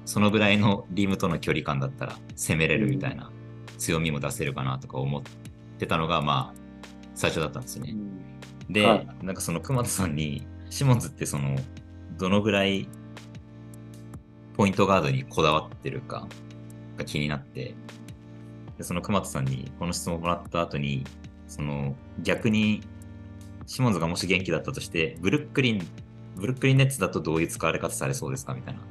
[0.06, 3.32] そのぐらいのリムとの距離感だったら攻めれるみたいな
[3.78, 5.22] 強みも出せるかなとか思っ
[5.80, 6.60] てたのが、まあ、
[7.16, 7.96] 最初だったんですよね。
[8.70, 11.56] で、はいなんかその熊田さんに、シモンズってその、
[12.18, 12.88] どのぐらい
[14.56, 16.28] ポイントガードにこだわってるか
[16.98, 17.76] が気になって、
[18.78, 21.04] でその熊田さんにこの質問をもらった後に、
[21.48, 22.82] その逆に
[23.66, 25.88] シモンズがもし元気だったとして、ブルックリン、
[26.36, 28.82] ブルックリンネッツだとどういう使われ方されそうですかみたいな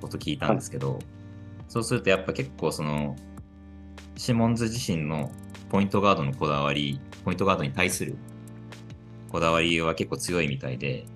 [0.00, 0.98] こと聞いたんですけど、
[1.68, 3.16] そうするとやっぱ結構その、
[4.16, 5.30] シモンズ自身の
[5.70, 8.16] ポイントガードのこだわり、ポイントガードに対する
[9.30, 11.06] こだわりは結構強いみたいで、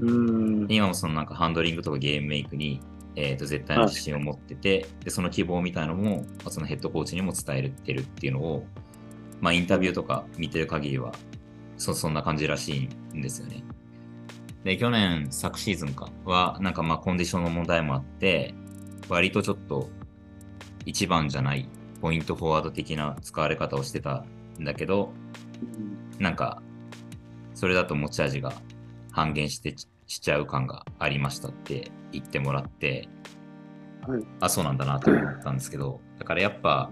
[0.00, 0.66] うん。
[0.68, 2.80] 今もそのなんかハンドリングとかゲームメイクに、
[3.16, 8.66] えー、と絶対の自信を持ってて、でその希望みたいなのもそのヘッドコーチにも伝えてるっていうのを、
[9.40, 11.12] まあ、インタビューとか見てる限りは
[11.78, 13.64] そそんな感じらしいんですよね。
[14.64, 18.52] で去年昨シーズンかはなんかまあコンディションの問題もあって
[19.08, 19.88] 割とちょっと
[20.84, 21.68] 一番じゃない
[22.00, 24.24] ポイントフォワード的な使われ方をしてた
[24.60, 25.12] んだけど
[26.18, 26.62] なんか
[27.54, 28.52] それだと持ち味が
[29.12, 29.74] 半減して
[30.06, 33.08] しちゃう感がありましたって言ってもらって、
[34.06, 34.22] はい。
[34.40, 36.90] あ、そうなんだなと思ったんですけど、だからやっぱ、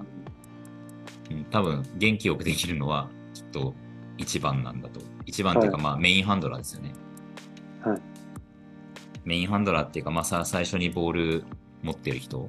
[1.30, 3.74] うん、多分元気よくできるのはきっと
[4.18, 5.00] 一番なんだと。
[5.26, 5.84] 一番っていうか、はい。
[5.84, 6.92] まあメインハンドラーですよね。
[7.82, 8.00] はい。
[9.24, 11.44] メインハンドラーっていうか、まあさ最初にボール
[11.82, 12.48] 持ってる人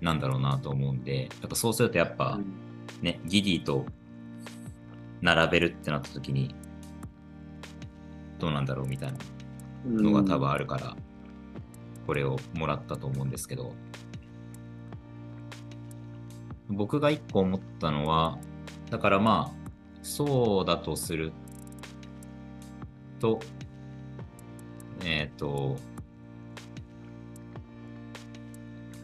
[0.00, 2.38] なんだろうなと思うんで、だからそうするとやっぱ、
[3.02, 3.84] ね、ギディと
[5.20, 6.54] 並べるってなった時に、
[8.38, 9.18] どうなんだろうみたいな
[10.02, 10.96] のが多分あるから、
[12.08, 13.74] これをもらったと思うんですけど、
[16.70, 18.38] 僕が一個思ったのは、
[18.88, 19.68] だからまあ、
[20.02, 21.34] そうだとする
[23.20, 23.40] と、
[25.04, 25.76] えっ、と、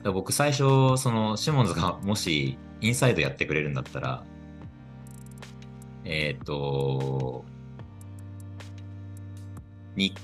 [0.04, 4.24] 僕最初、そのシモンズがもしインサイドやってくれるんだったら、
[6.06, 7.44] えっ、と、
[9.94, 10.18] ニッ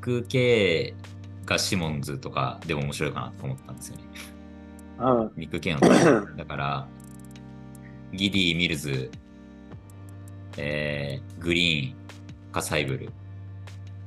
[0.00, 1.03] ク・ケイ
[1.46, 4.02] がシモンズとかでも面白いかなと思ったんですよね。
[4.98, 5.32] うん。
[5.36, 5.94] ニック・ケイのとこ
[6.36, 6.88] だから、
[8.12, 9.10] ギディ、ミルズ、
[10.56, 11.94] えー、グリーン、
[12.52, 13.10] カサイブル、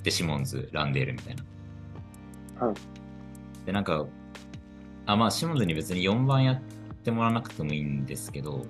[0.04, 2.68] で、シモンズ、ランデールみたいな。
[2.68, 2.74] うん
[3.68, 4.06] で、なんか、
[5.06, 6.62] あ、まあ、シモンズに別に4番やっ
[7.04, 8.66] てもらわなくてもいいんですけど、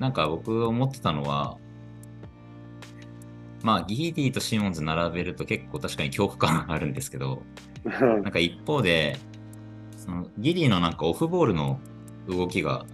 [0.00, 1.58] なんか僕思ってたのは、
[3.62, 7.42] まあ、ギディとシモンズ並べると結構確かに恐怖感があるんですけど、
[7.86, 9.16] なんか一方で、
[9.96, 11.80] そのギディのなんかオフボールの
[12.28, 12.84] 動きが、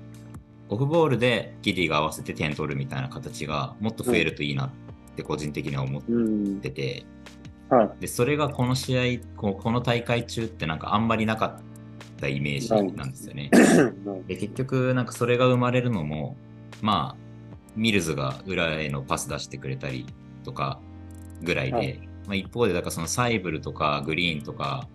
[0.68, 4.70] オフボールでギディが合わせて点取るみたいな形がもっと増えるといいなっ
[5.16, 6.61] て個人的には思っうん。
[6.61, 7.05] てて、
[7.68, 8.00] はい。
[8.00, 9.02] で、それがこの試合、
[9.37, 11.61] ここの大会中ってなんかあんまりなかっ
[12.20, 13.50] たイメージなんですよね。
[14.28, 16.37] で、結局なんかそれが生まれるのも、
[16.81, 20.07] まあ、ミルズが裏へのパス出してくれたり
[20.44, 20.81] とか
[21.42, 24.88] ぐらいで、はいまあ、一方でだからそのサイブルとかグリーンとか、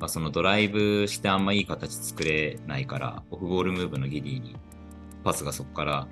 [0.00, 4.56] まあ、そのドライブしてあんまいい形作れないからオフボールムーブのギディに
[5.22, 6.06] パスがそこから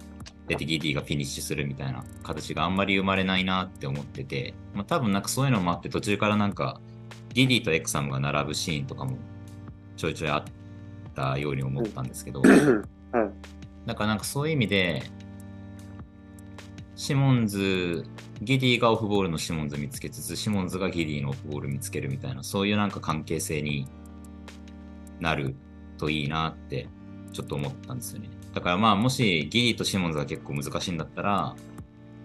[0.48, 6.78] 出てギディがフィニッシュするみたいな形があんまり生まれないなって思ってて、まあ、多分なんかそういうのもあって途中からなんか
[7.32, 9.16] ギディとエクサムが並ぶシーンとかも
[9.96, 10.44] ちょいちょいあっ
[11.14, 12.52] たように思ったんですけど、はい。
[13.86, 15.04] だからなんかそういう意味で、
[17.00, 18.04] シモンズ、
[18.42, 23.88] ギディがオフボールのシモンズ見つけつつ、シモンズがギディのオフボール見つけるみたいな、そういうなんか関係性に
[25.18, 25.56] なる
[25.96, 26.88] といいなって
[27.32, 28.28] ちょっと思ったんですよね。
[28.52, 31.56] だからまあもしギディとシモンズが結構難しいんだったら、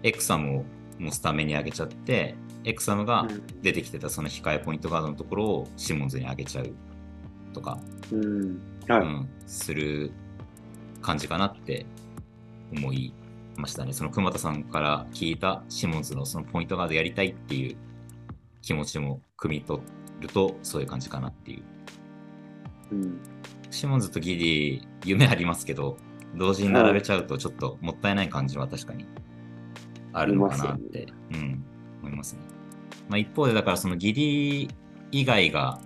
[0.02, 0.64] エクサムを
[0.98, 2.34] もうスタメンに上げちゃって、
[2.64, 3.26] エクサムが
[3.62, 6.70] 出てきてたその控えポイントガードのところをシモンズに上げちゃう
[7.54, 7.78] とか、
[8.12, 8.60] うん。
[8.86, 9.00] はい。
[9.00, 10.12] うん、する
[11.00, 11.86] 感じかなって
[12.76, 13.14] 思い
[13.60, 13.92] ましたね。
[13.92, 17.76] その熊田さんから聞いたシモンズのそのポイントガードやりたいっていう
[18.62, 19.80] 気持ちも汲み取
[20.20, 21.62] るとそういう感じかなっていう。
[22.92, 23.20] うん。
[23.70, 25.96] シモンズとギディ夢ありますけど、
[26.34, 29.06] 同時に並べちゃうとちょっともったいない感じは確かに
[30.12, 31.64] あるのかなって、うん、
[32.02, 32.40] 思いますね。
[33.08, 34.70] まあ、一方でだからそのギディ
[35.12, 35.80] 以外が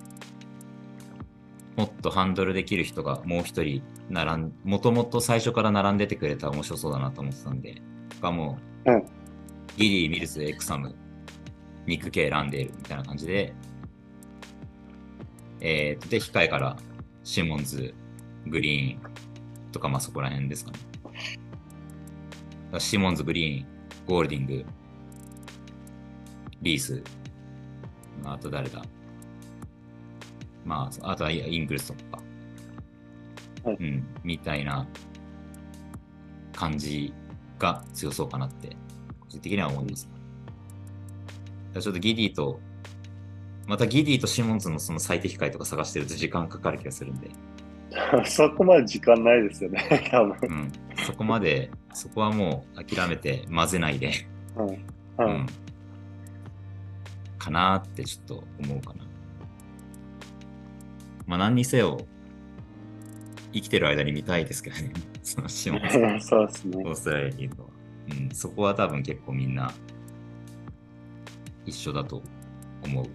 [1.77, 7.81] もっとハンドルできる人がもう一人並ん、もともと最初から並んでてくれたら面白そうだなと思ってたんで、
[8.21, 9.03] がもう、うん。
[9.77, 10.95] ギディ、ミルズ、エクサム、
[11.87, 13.55] ニック・ケイ、ランデールみたいな感じで、
[15.61, 16.77] えーと、で、控えから
[17.23, 17.95] シモンズ、
[18.47, 19.01] グリーン
[19.71, 20.79] とか、まあそこら辺ですかね。
[22.79, 23.67] シモンズ、グリーン、
[24.07, 24.65] ゴールディング、
[26.63, 27.03] リース、
[28.25, 28.83] まああと誰だ。
[30.65, 32.20] まあ、あとはイングルスとか、
[33.65, 34.87] はいうん、みたいな
[36.55, 37.13] 感じ
[37.59, 38.77] が強そうかなって、
[39.21, 40.09] 個人的には思います。
[41.75, 42.61] ちょっとギディと、
[43.67, 47.31] またギディとシモンズのその最適解とか探してると時間かかる気がするんで、
[48.27, 50.37] そこまで時間ないですよね、 多分。
[50.43, 50.73] うん、
[51.05, 54.13] そこまで、そこはもう諦めて混ぜないで、
[54.57, 54.67] うん。
[54.67, 54.71] う
[55.17, 55.41] はい。
[55.43, 55.47] ん、
[57.39, 59.05] かなーってちょっと思うかな。
[61.27, 61.99] まあ何にせよ、
[63.53, 65.89] 生きてる間に見たいですけどね、 そのシモン
[66.21, 66.83] ズそうですね。
[66.85, 67.71] オーストラリアにいるのは。
[68.11, 69.73] うん、そこは多分結構みんな
[71.67, 72.23] 一緒だと
[72.83, 73.07] 思う。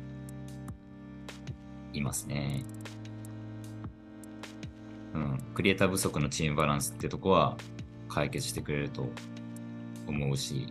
[1.98, 2.64] いますね。
[5.14, 7.58] うん、クリエイター不足のチームバランスってとこは
[8.10, 9.10] 解決してくれると
[10.08, 10.68] 思うし、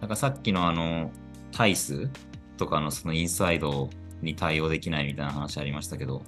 [0.00, 1.12] なんかさっきのあの、
[1.52, 2.10] タイス
[2.56, 3.88] とかのそのインサイド
[4.22, 6.22] に対応できないみたいな話ありましたけど、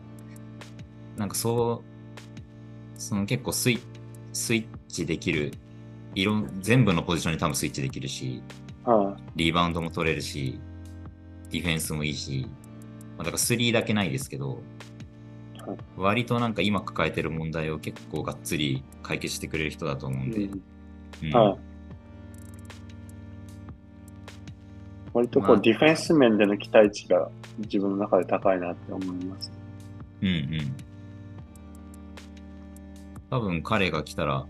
[1.16, 1.89] なんかそう、
[3.00, 3.80] その結構スイ
[4.32, 5.52] スイッチできる、
[6.14, 8.42] いろん全部のポジションに多分スイッチできるし、
[8.84, 10.60] はリバウンドも取れるし、
[11.50, 12.46] ディフェンスもいいし、
[13.16, 14.60] まあ、だから3だけないですけど、はい
[15.96, 20.30] 割となんか今抱えてる問題を結構がっつり解決してくれる人だと思うんい。
[20.30, 20.62] で、うん
[21.24, 21.58] うんはい。
[25.12, 29.52] 割とこまあう、ディフェンス面での期待値が自分の中で高いなって思います。
[30.22, 30.89] うんうん。
[33.30, 34.44] 多分彼が来たら、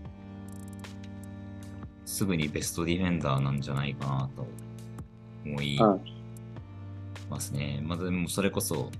[2.05, 4.47] すぐにベストディフェンダーなんじゃないかなと
[5.45, 5.79] 思い
[7.29, 7.79] ますね。
[7.83, 8.91] まあでもそれこそ、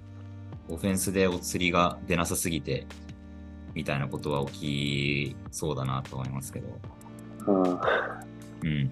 [0.70, 2.86] オフェンスでお釣りが出なさすぎて、
[3.74, 6.68] みたいなことは起きそうだなと思いますけど。
[7.48, 7.64] うん。
[7.64, 8.92] うん。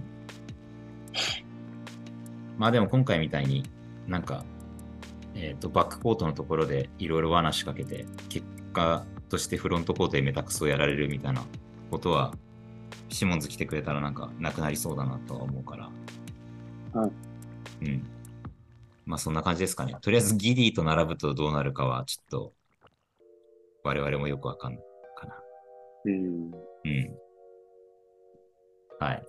[2.58, 3.64] まあでも今回みたいに
[4.08, 4.44] なんか、
[5.36, 11.44] えっ、と、バックコートのところでいろいろ罠仕掛けて、結果としてフロントコートでメタクソをやられるみたいな
[11.90, 12.34] ことは、
[13.10, 15.90] シモンズ来てくれたらなんかなくなりそうだなとは思うから。
[17.00, 17.12] はい。
[17.86, 18.04] うん。
[19.06, 19.96] まあそんな感じですかね。
[20.02, 22.54] とりあえずギディと並ぶとどうなるかはちょっと
[23.84, 24.84] 我々もよくわかんない
[25.18, 25.36] かな。
[26.06, 26.52] うん。
[26.52, 27.18] うん。
[29.00, 29.24] はい。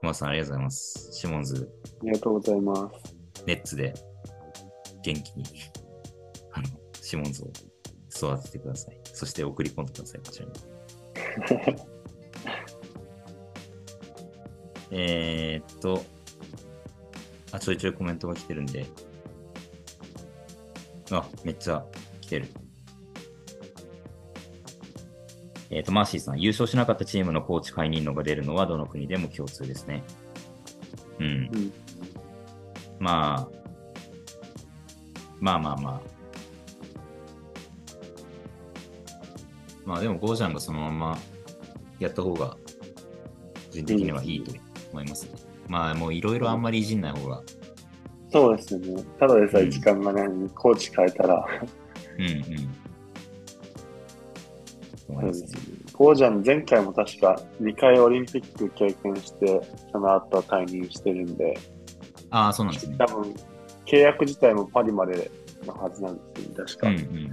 [0.00, 1.12] 小松さんありがとうございます。
[1.12, 3.16] シモンズ、ありがとうございます。
[3.46, 3.94] ネッツで
[5.02, 5.44] 元気に、
[6.52, 6.68] あの、
[7.00, 7.50] シモンズを
[8.32, 8.98] 育ててください。
[9.04, 10.52] そして送り込んでください、こちらに。
[14.90, 16.04] えーっと、
[17.52, 18.86] あ、ちょいちょいコメントが来てるんで。
[21.10, 21.84] あ、めっちゃ
[22.20, 22.48] 来てる。
[25.70, 30.04] えーっと、マーシーさん、優勝しなかったチームのコーチ解任のが出るのはどの国でも共通ですね。
[31.18, 31.26] うん。
[31.26, 31.72] うん。
[32.98, 33.64] まあ、
[35.40, 36.13] まあまあまあ。
[39.84, 41.18] まあでも、ゴージャンがそのまま
[41.98, 42.58] やった方が、個
[43.70, 44.52] 人的にはいいと
[44.92, 45.32] 思いますね。
[45.68, 47.42] まあもういろいろあんまりいじんない方が。
[48.30, 49.04] そうですよね。
[49.18, 51.46] ただでさえ時間がないのに、コーチ変えたら、
[52.18, 52.84] うんうん。
[55.92, 59.60] ゴージャン前回も確か2回オリンピック経験して、
[59.92, 61.54] その後退任してるんで、
[62.30, 62.96] ああ、そうなんですね。
[62.98, 63.34] 多分
[63.86, 65.30] 契約自体もパリまで
[65.64, 66.88] のはずなんですよね、確か。
[66.88, 67.30] うんうん。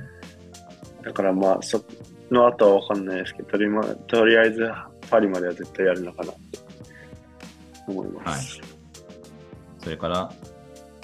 [1.04, 1.84] だからまあ、そ
[2.32, 4.70] の後はわかんないですけど、とり,、ま、とりあえず
[5.10, 6.60] パリまでは絶対やるのかなって
[7.88, 8.60] 思います。
[8.60, 8.68] はい。
[9.84, 10.32] それから、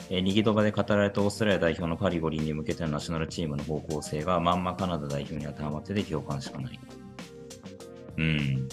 [0.09, 6.79] えー、リギドバで語られたオーストラリア代表のパリ五輪に向けてのナショナルチームの方向性がまんまカナダ代表に当てはまってて共感しかない。
[8.17, 8.69] うん。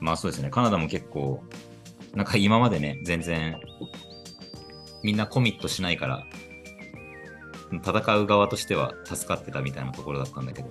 [0.00, 0.50] まあそうですね。
[0.50, 1.42] カナダも結構、
[2.14, 3.60] なんか今までね、全然、
[5.02, 6.26] みんなコミットしないから、
[7.72, 10.68] 戦う側としては助かってたみたいなところだったんだけど、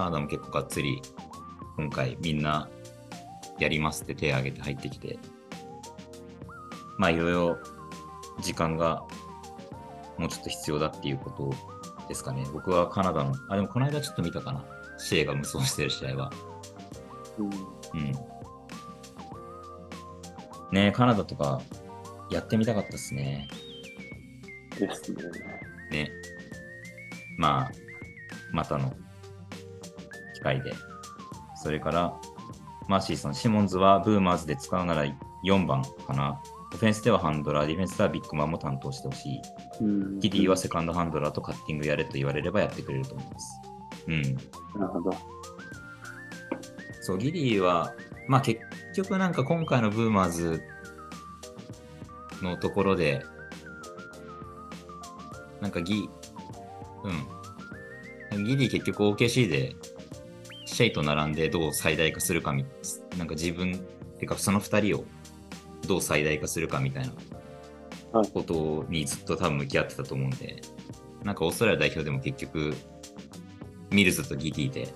[0.00, 1.02] カナダも結構がっつり、
[1.76, 2.70] 今回みんな
[3.58, 5.18] やりますって手を挙げて入ってきて、
[6.96, 7.58] まあいろいろ
[8.40, 9.04] 時間が
[10.16, 11.52] もうちょっと必要だっていうこと
[12.08, 12.46] ですかね。
[12.50, 14.64] 僕はカナダの、あ、でもこの間ちょっと見たかな。
[14.96, 16.32] シエが無双してる試合は。
[17.38, 17.50] うん。
[18.00, 18.12] うん。
[20.72, 21.60] ねカナダとか
[22.30, 23.50] やってみたかったですね。
[24.78, 25.22] ですね。
[25.90, 26.10] ね。
[27.36, 27.70] まあ、
[28.50, 28.94] またの
[30.40, 30.72] 機会で。
[31.62, 32.16] それから、
[32.88, 35.04] マーシーさん、シモンズはブーマーズで使うなら
[35.44, 36.40] 4番かな。
[36.72, 39.40] オフェンスではハンドラー、ディフェンスではビッグマンも担当してほしい。
[39.80, 40.18] うん。
[40.20, 43.60] ギディはセカンドハンドラーとカッティングやれと言われればやってくれると思います。
[44.06, 44.22] うん。
[44.22, 45.16] なるほど。
[47.02, 47.92] そう、ギディは、
[48.28, 48.60] まあ結
[48.96, 50.62] 局なんか今回のブーマーズ
[52.42, 53.24] のところで、
[55.60, 56.08] なんかギ、
[58.32, 58.44] うん。
[58.44, 59.76] ギディ結局 OKC で
[60.80, 62.64] シェイと並んでどう最大化するかみ、
[63.18, 63.86] なんか自分、
[64.18, 65.04] てかその二人を
[65.86, 67.04] どう最大化するかみたい
[68.14, 70.62] なことにずっと多分向き合ってたと思うんで、
[71.22, 72.74] なんかオーストラリア代表でも結局、
[73.90, 74.88] ミルズとギディで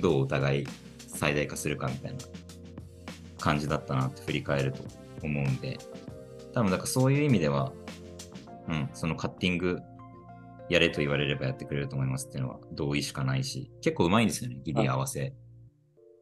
[0.00, 0.66] どうお互い
[0.98, 2.18] 最大化するかみたいな
[3.38, 4.82] 感じだったなって振り返ると
[5.22, 5.78] 思うんで、
[6.52, 7.72] 多分だからそういう意味では、
[8.68, 9.80] うん、そのカッティング
[10.68, 15.32] やれと言われればやってくれると思いますっていうのは同意しかないし、結構うまいんですよね、ギディ合わせ。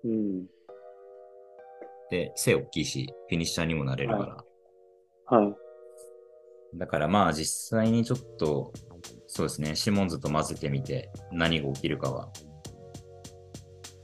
[0.04, 0.46] うん。
[2.10, 4.44] で、背大きいし、フィニッシャーにもなれるか
[5.30, 5.36] ら。
[5.38, 5.54] はい。
[6.76, 8.72] だからまあ実際にちょっと、
[9.26, 12.30] そうですね、シモンズと混ぜてみて何が起きるかは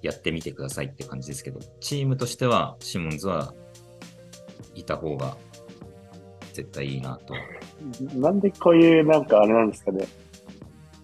[0.03, 3.55] やってみてくださいって感じですけど、チームとしてはシモンズは
[4.75, 5.37] いた方が
[6.53, 7.35] 絶対いいなと。
[8.17, 10.07] なんでこういう、なんかあれなんですかね。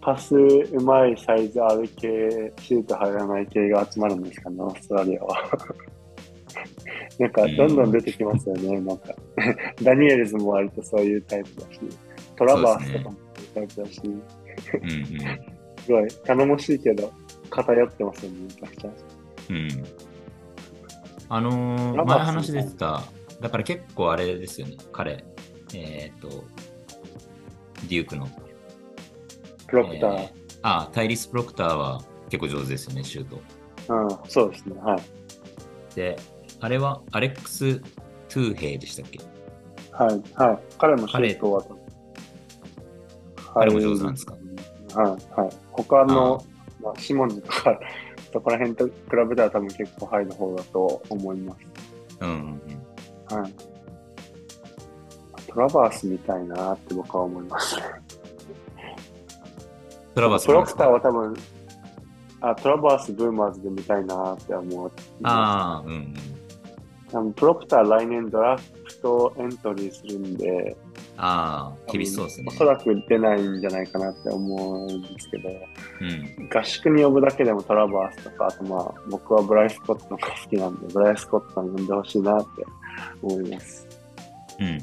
[0.06, 5.36] パスうまいサイズある系、シュート入らない系が集まるんですかね、オーストラリアは。
[7.18, 9.16] なんか、どんどん出てきますよね、なんか。
[9.82, 11.80] ダニエルズも割とそういうタイプだし、
[12.36, 13.16] トラバースとかも
[13.54, 14.20] そういうタイプだし、うんうん。
[15.82, 17.12] すごい頼もしいけど、
[17.50, 18.90] 偏ってますよね、めちゃくちゃ。
[19.50, 19.68] うん。
[21.28, 23.02] あのー前話出てた、
[23.40, 25.24] だから結構あれですよね、彼。
[25.74, 26.44] えっ、と、
[27.88, 28.28] デュークの。
[29.66, 30.14] プロクター。
[30.14, 33.40] えーあ、タイリス・プロクターは結構上手ですよね、シュート。
[33.88, 34.80] うん、そうですね。
[34.80, 35.02] はい。
[35.94, 36.18] で、
[36.60, 39.20] あれはアレックス・トゥーヘイでしたっけ？
[39.92, 40.22] はい。
[40.34, 40.58] はい。
[40.78, 41.64] 彼もシュートは、
[43.54, 44.34] 彼も上手なんですか？
[44.94, 45.10] はい。
[45.40, 45.50] はい。
[45.70, 46.44] 他の、
[46.82, 47.78] まあ、シモンズとか、
[48.32, 48.92] そこら辺と比
[49.28, 51.58] べたら多分結構ハイの方だと思います。
[52.20, 52.36] うんうん
[53.30, 53.38] うん。
[53.38, 53.52] はい。
[55.48, 57.82] トラバースみたいなって僕は思いますね。
[60.16, 61.36] トラバースプロクターは多分、
[62.40, 64.92] あ、トラバースブーマーズで見たいなって思う。
[65.22, 66.14] ああ、うんうん。
[67.12, 68.62] 多分プロクター来年ドラフ
[69.02, 70.74] トエントリーするんで、
[71.18, 72.52] ああ、厳しそうですねお。
[72.52, 75.52] そらく出ないんじゃないかなって思うんですけど、う
[76.42, 76.48] ん。
[76.48, 82.46] 合宿に呼ぶだけでもトラバースとか、あとまあ、僕はブライス・コットが好きなんで、ブライス・コットに呼んでほしいなって
[83.20, 83.86] 思います。
[84.60, 84.66] うん。
[84.66, 84.82] い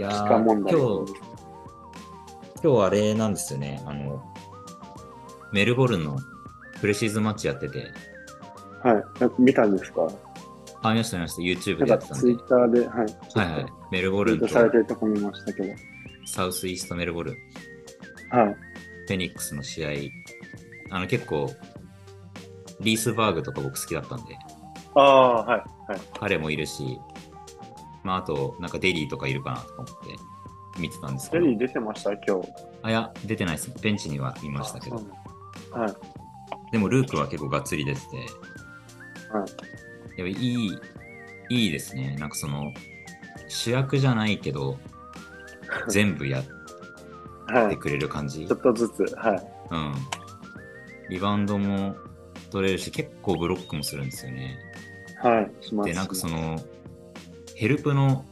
[0.00, 0.56] や期ー今
[1.06, 1.33] 日、
[2.64, 3.82] 今日あれなんですよね。
[3.84, 4.24] あの、
[5.52, 6.18] メルボルンの
[6.80, 7.92] プレシーズンマッチやってて、
[8.82, 9.02] はい。
[9.38, 10.08] 見たんですか？
[10.80, 11.42] あ、見ました見ました。
[11.42, 12.38] YouTube でやってたんでかツイッ。
[12.48, 12.98] ターで、はい。
[12.98, 13.72] はいはい。
[13.92, 15.74] メルボルンとされてるとこ見ましたけど。
[16.24, 17.36] サウスイーストメルボルン、
[18.30, 18.54] はい。
[18.54, 19.90] フェニックスの試合、
[20.88, 21.50] あの結構、
[22.80, 24.38] リースバーグとか僕好きだったんで、
[24.94, 25.58] ああ、はい。
[25.58, 26.00] はい。
[26.18, 26.98] 彼もいるし、
[28.02, 29.94] まああと、なんかデリーとかいるかなとか思って
[30.78, 32.12] 見てたんですけど、デリー出てました？
[32.12, 32.48] 今日。
[32.82, 33.70] あ、いや、出てないです。
[33.80, 34.96] ベンチにはいましたけど、
[35.70, 35.94] はい。
[36.72, 38.22] でもルークは結構がっつり出てて、はい。
[39.40, 39.46] やっ
[40.16, 40.78] ぱいい、
[41.50, 42.16] いいですね。
[42.18, 42.72] なんかその、
[43.48, 44.78] 主役じゃないけど、
[45.88, 46.44] 全部やっ
[47.46, 47.68] はい。
[47.70, 48.46] てくれる感じ。
[48.46, 49.46] ちょっとずつ、はい。
[49.70, 49.94] うん。
[51.10, 51.94] リバウンドも
[52.50, 54.58] 取れるし、結構ブロックもするんですよね。
[55.22, 55.52] はい。
[55.64, 56.58] します、で、なんかその、
[57.54, 58.24] ヘルプの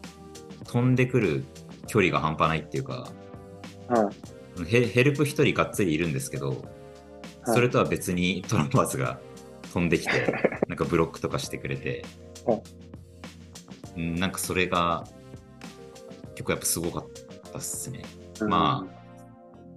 [0.67, 1.45] 飛んでくる
[1.87, 3.09] 距離が半端ないっていうか、
[3.89, 4.11] は
[4.61, 4.65] い。
[4.65, 6.59] ヘヘルプ一人がっつりいるんですけど、はい
[7.45, 9.19] それとは別にトランパーズが
[9.73, 10.33] 飛んできて、
[10.69, 12.05] なんかブロックとかしてくれて、
[12.47, 12.63] はい
[13.97, 15.05] うんなんかそれが
[16.35, 17.11] 結構やっぱすごかっ
[17.53, 18.03] たっすね。
[18.41, 18.87] うんま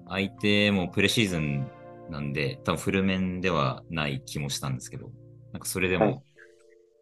[0.08, 1.68] あ、相手もプレシーズン
[2.10, 5.12] なんで、多分フル面ではない気もしたんですけど、
[5.52, 6.24] なんかそれでも、はい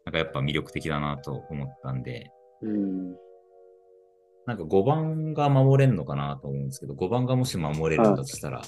[0.05, 2.29] なんかやっぱ魅力的だなと思ったんで、
[2.61, 3.15] うん。
[4.45, 8.61] なんか5番が守れるのかなと思うんですけど、5番がもし守れるんだとしたら、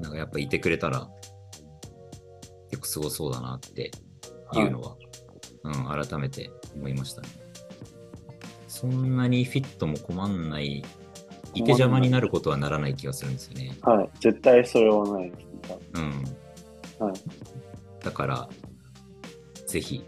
[0.00, 1.08] なんかやっぱいてくれたら、
[2.70, 3.90] 結構すごそうだなって
[4.54, 4.96] いうのは、
[5.64, 7.28] うん、改めて思いましたね。
[8.66, 10.84] そんなにフィットも困んない、
[11.54, 13.76] いて邪魔になることはならない気がするんですよね。
[13.82, 14.10] はい。
[14.18, 15.78] 絶対それはないですね。
[15.94, 17.06] うん。
[17.06, 17.14] はい。
[18.02, 18.48] だから、
[19.68, 20.04] ぜひ、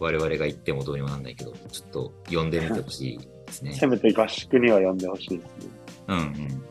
[0.00, 3.72] 我々が言ってもどうにもなんないけど、ちょっと呼んでみてほしいですね。
[3.72, 5.70] せめて合宿には呼んでほしいですね。
[6.08, 6.64] うんうん。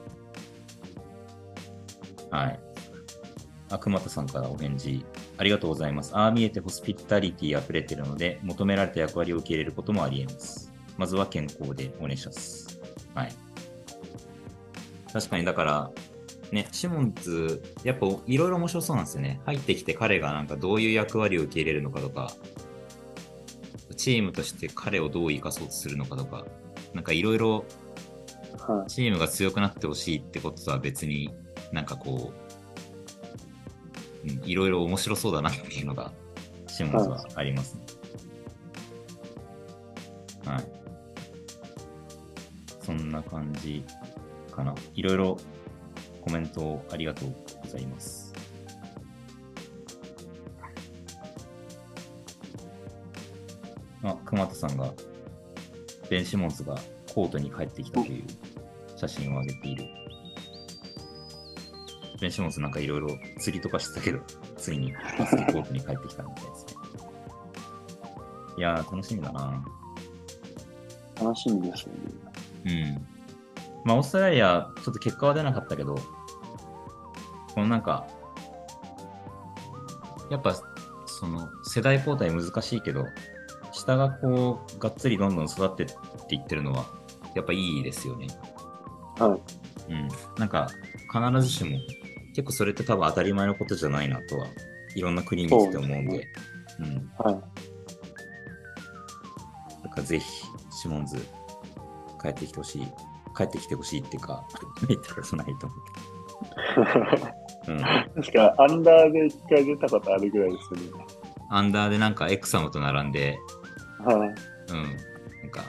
[2.29, 2.59] はい。
[3.69, 5.05] あ、熊田さんからお返事
[5.37, 6.15] ありがとうございます。
[6.15, 10.73] ああ見えてホスピタリティ溢れているので、求められた役割を受け入れることもあり得ます。
[10.97, 12.79] まずは健康でお願いします。
[13.13, 13.33] はい。
[15.11, 15.91] 確かに、だから、
[16.51, 19.41] ね、シモンズ、やっぱいろいろ面白そうなんですよね。
[19.45, 22.31] 入ってきて彼がなんかどういう役割を受け入れるのかとか、
[23.97, 26.45] チームとして彼をどう生かそうとするのかとか、
[26.95, 27.65] なんかいろいろ
[28.67, 28.89] はい。
[28.89, 31.31] チームが強くなってほしいってこととは別に
[31.71, 32.33] なんかこ
[34.25, 36.11] う、うん、いろいろ面白そうだなっていうのが
[36.67, 37.85] シモンズはありますね。
[40.45, 40.65] はい。
[42.81, 43.83] そんな感じ
[44.51, 44.73] かな。
[44.93, 45.37] いろいろ
[46.21, 48.33] コメントをありがとうございます。
[54.03, 54.93] あ、熊田さんが、
[56.09, 56.77] ベン・シモンズが
[57.13, 58.23] コートに帰ってきたという
[58.97, 59.85] 写真を上げている。
[62.21, 64.19] ベン・シモンズなんかいろいろ釣りとかしてたけど、
[64.57, 66.73] ついにバスケコートに帰ってきたみたいですね。
[68.57, 69.65] いやー、楽しみだな。
[71.21, 71.99] 楽しみですよね。
[72.65, 73.07] うん。
[73.83, 75.95] まあ、オーストラリア、ちょっと結果は出なかったけど、
[77.53, 78.07] このなんか、
[80.31, 80.55] やっぱ、
[81.05, 83.05] その、世代交代難しいけど、
[83.75, 85.87] 下がこう、がっつりどんどん育ってっ
[86.27, 86.85] ていってるのは、
[87.35, 88.27] やっぱいいですよね。
[89.19, 89.37] は
[89.87, 89.91] い。
[89.91, 90.07] うん。
[90.37, 90.69] なんか、
[91.11, 91.77] 必ずしも、
[92.29, 94.47] 結構それって多分当たり前のことじゃないなとは、
[94.95, 96.27] いろんな国に来て思うんで、
[96.79, 97.11] うん。
[97.17, 97.35] はい。
[99.83, 100.25] だからぜひ、
[100.71, 101.17] シモンズ、
[102.21, 102.87] 帰ってきてほしい。
[103.35, 104.47] 帰ってきてほしいっていうか、
[104.87, 105.79] 見たことないと思う
[107.65, 107.73] けど。
[107.75, 107.81] うん。
[108.23, 111.05] 確か、アンダーで一回出たことあるぐらいですよね。
[111.49, 113.37] アンダーでなんかエクサムと並んで、
[114.05, 114.17] はい。
[114.17, 114.35] うん。
[115.41, 115.61] なんか、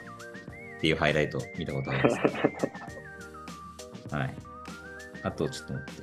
[0.78, 2.16] っていうハイライト見たことあります。
[4.14, 4.34] はい。
[5.22, 5.94] あと、ちょっと待っ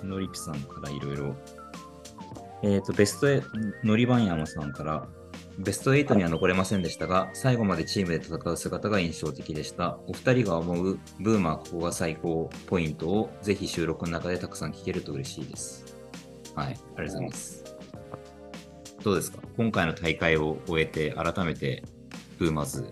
[0.00, 0.06] て。
[0.06, 1.36] のりぴさんからいろいろ。
[2.62, 3.42] えっ、と、ベストエ、
[3.82, 5.08] のりばんやまさんから、
[5.58, 9.98] ベスト8には残れませんでしたが、最後までチームで戦う姿が印象的でした。
[10.06, 15.96] お二人が思うブーマーここが最高ポイントをぜひ収録の中でたくさん聞けると嬉しいです。
[16.54, 17.61] はい、ありがとうございます。
[19.02, 19.38] どうですか？
[19.56, 21.82] 今回の大会を終えて改めて
[22.38, 22.88] ブーマーズ好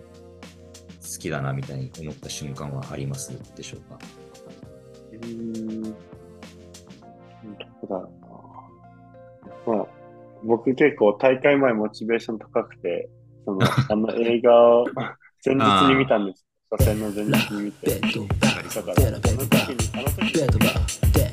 [1.19, 3.97] きだなみたいに思った瞬間はありますでしょうか？
[5.13, 5.83] うーん。
[5.83, 5.89] ど
[7.81, 8.11] こだろ
[9.67, 9.75] うな。
[9.77, 9.87] まあ、
[10.43, 13.09] 僕結構大会前モチベーション高くて、
[13.45, 13.59] その、
[13.89, 14.85] あの映画を
[15.45, 16.45] 前日に見たんです。
[16.71, 17.99] 初戦の前日に見て。
[17.99, 18.11] だか
[18.61, 21.30] ら、その時に、あの時に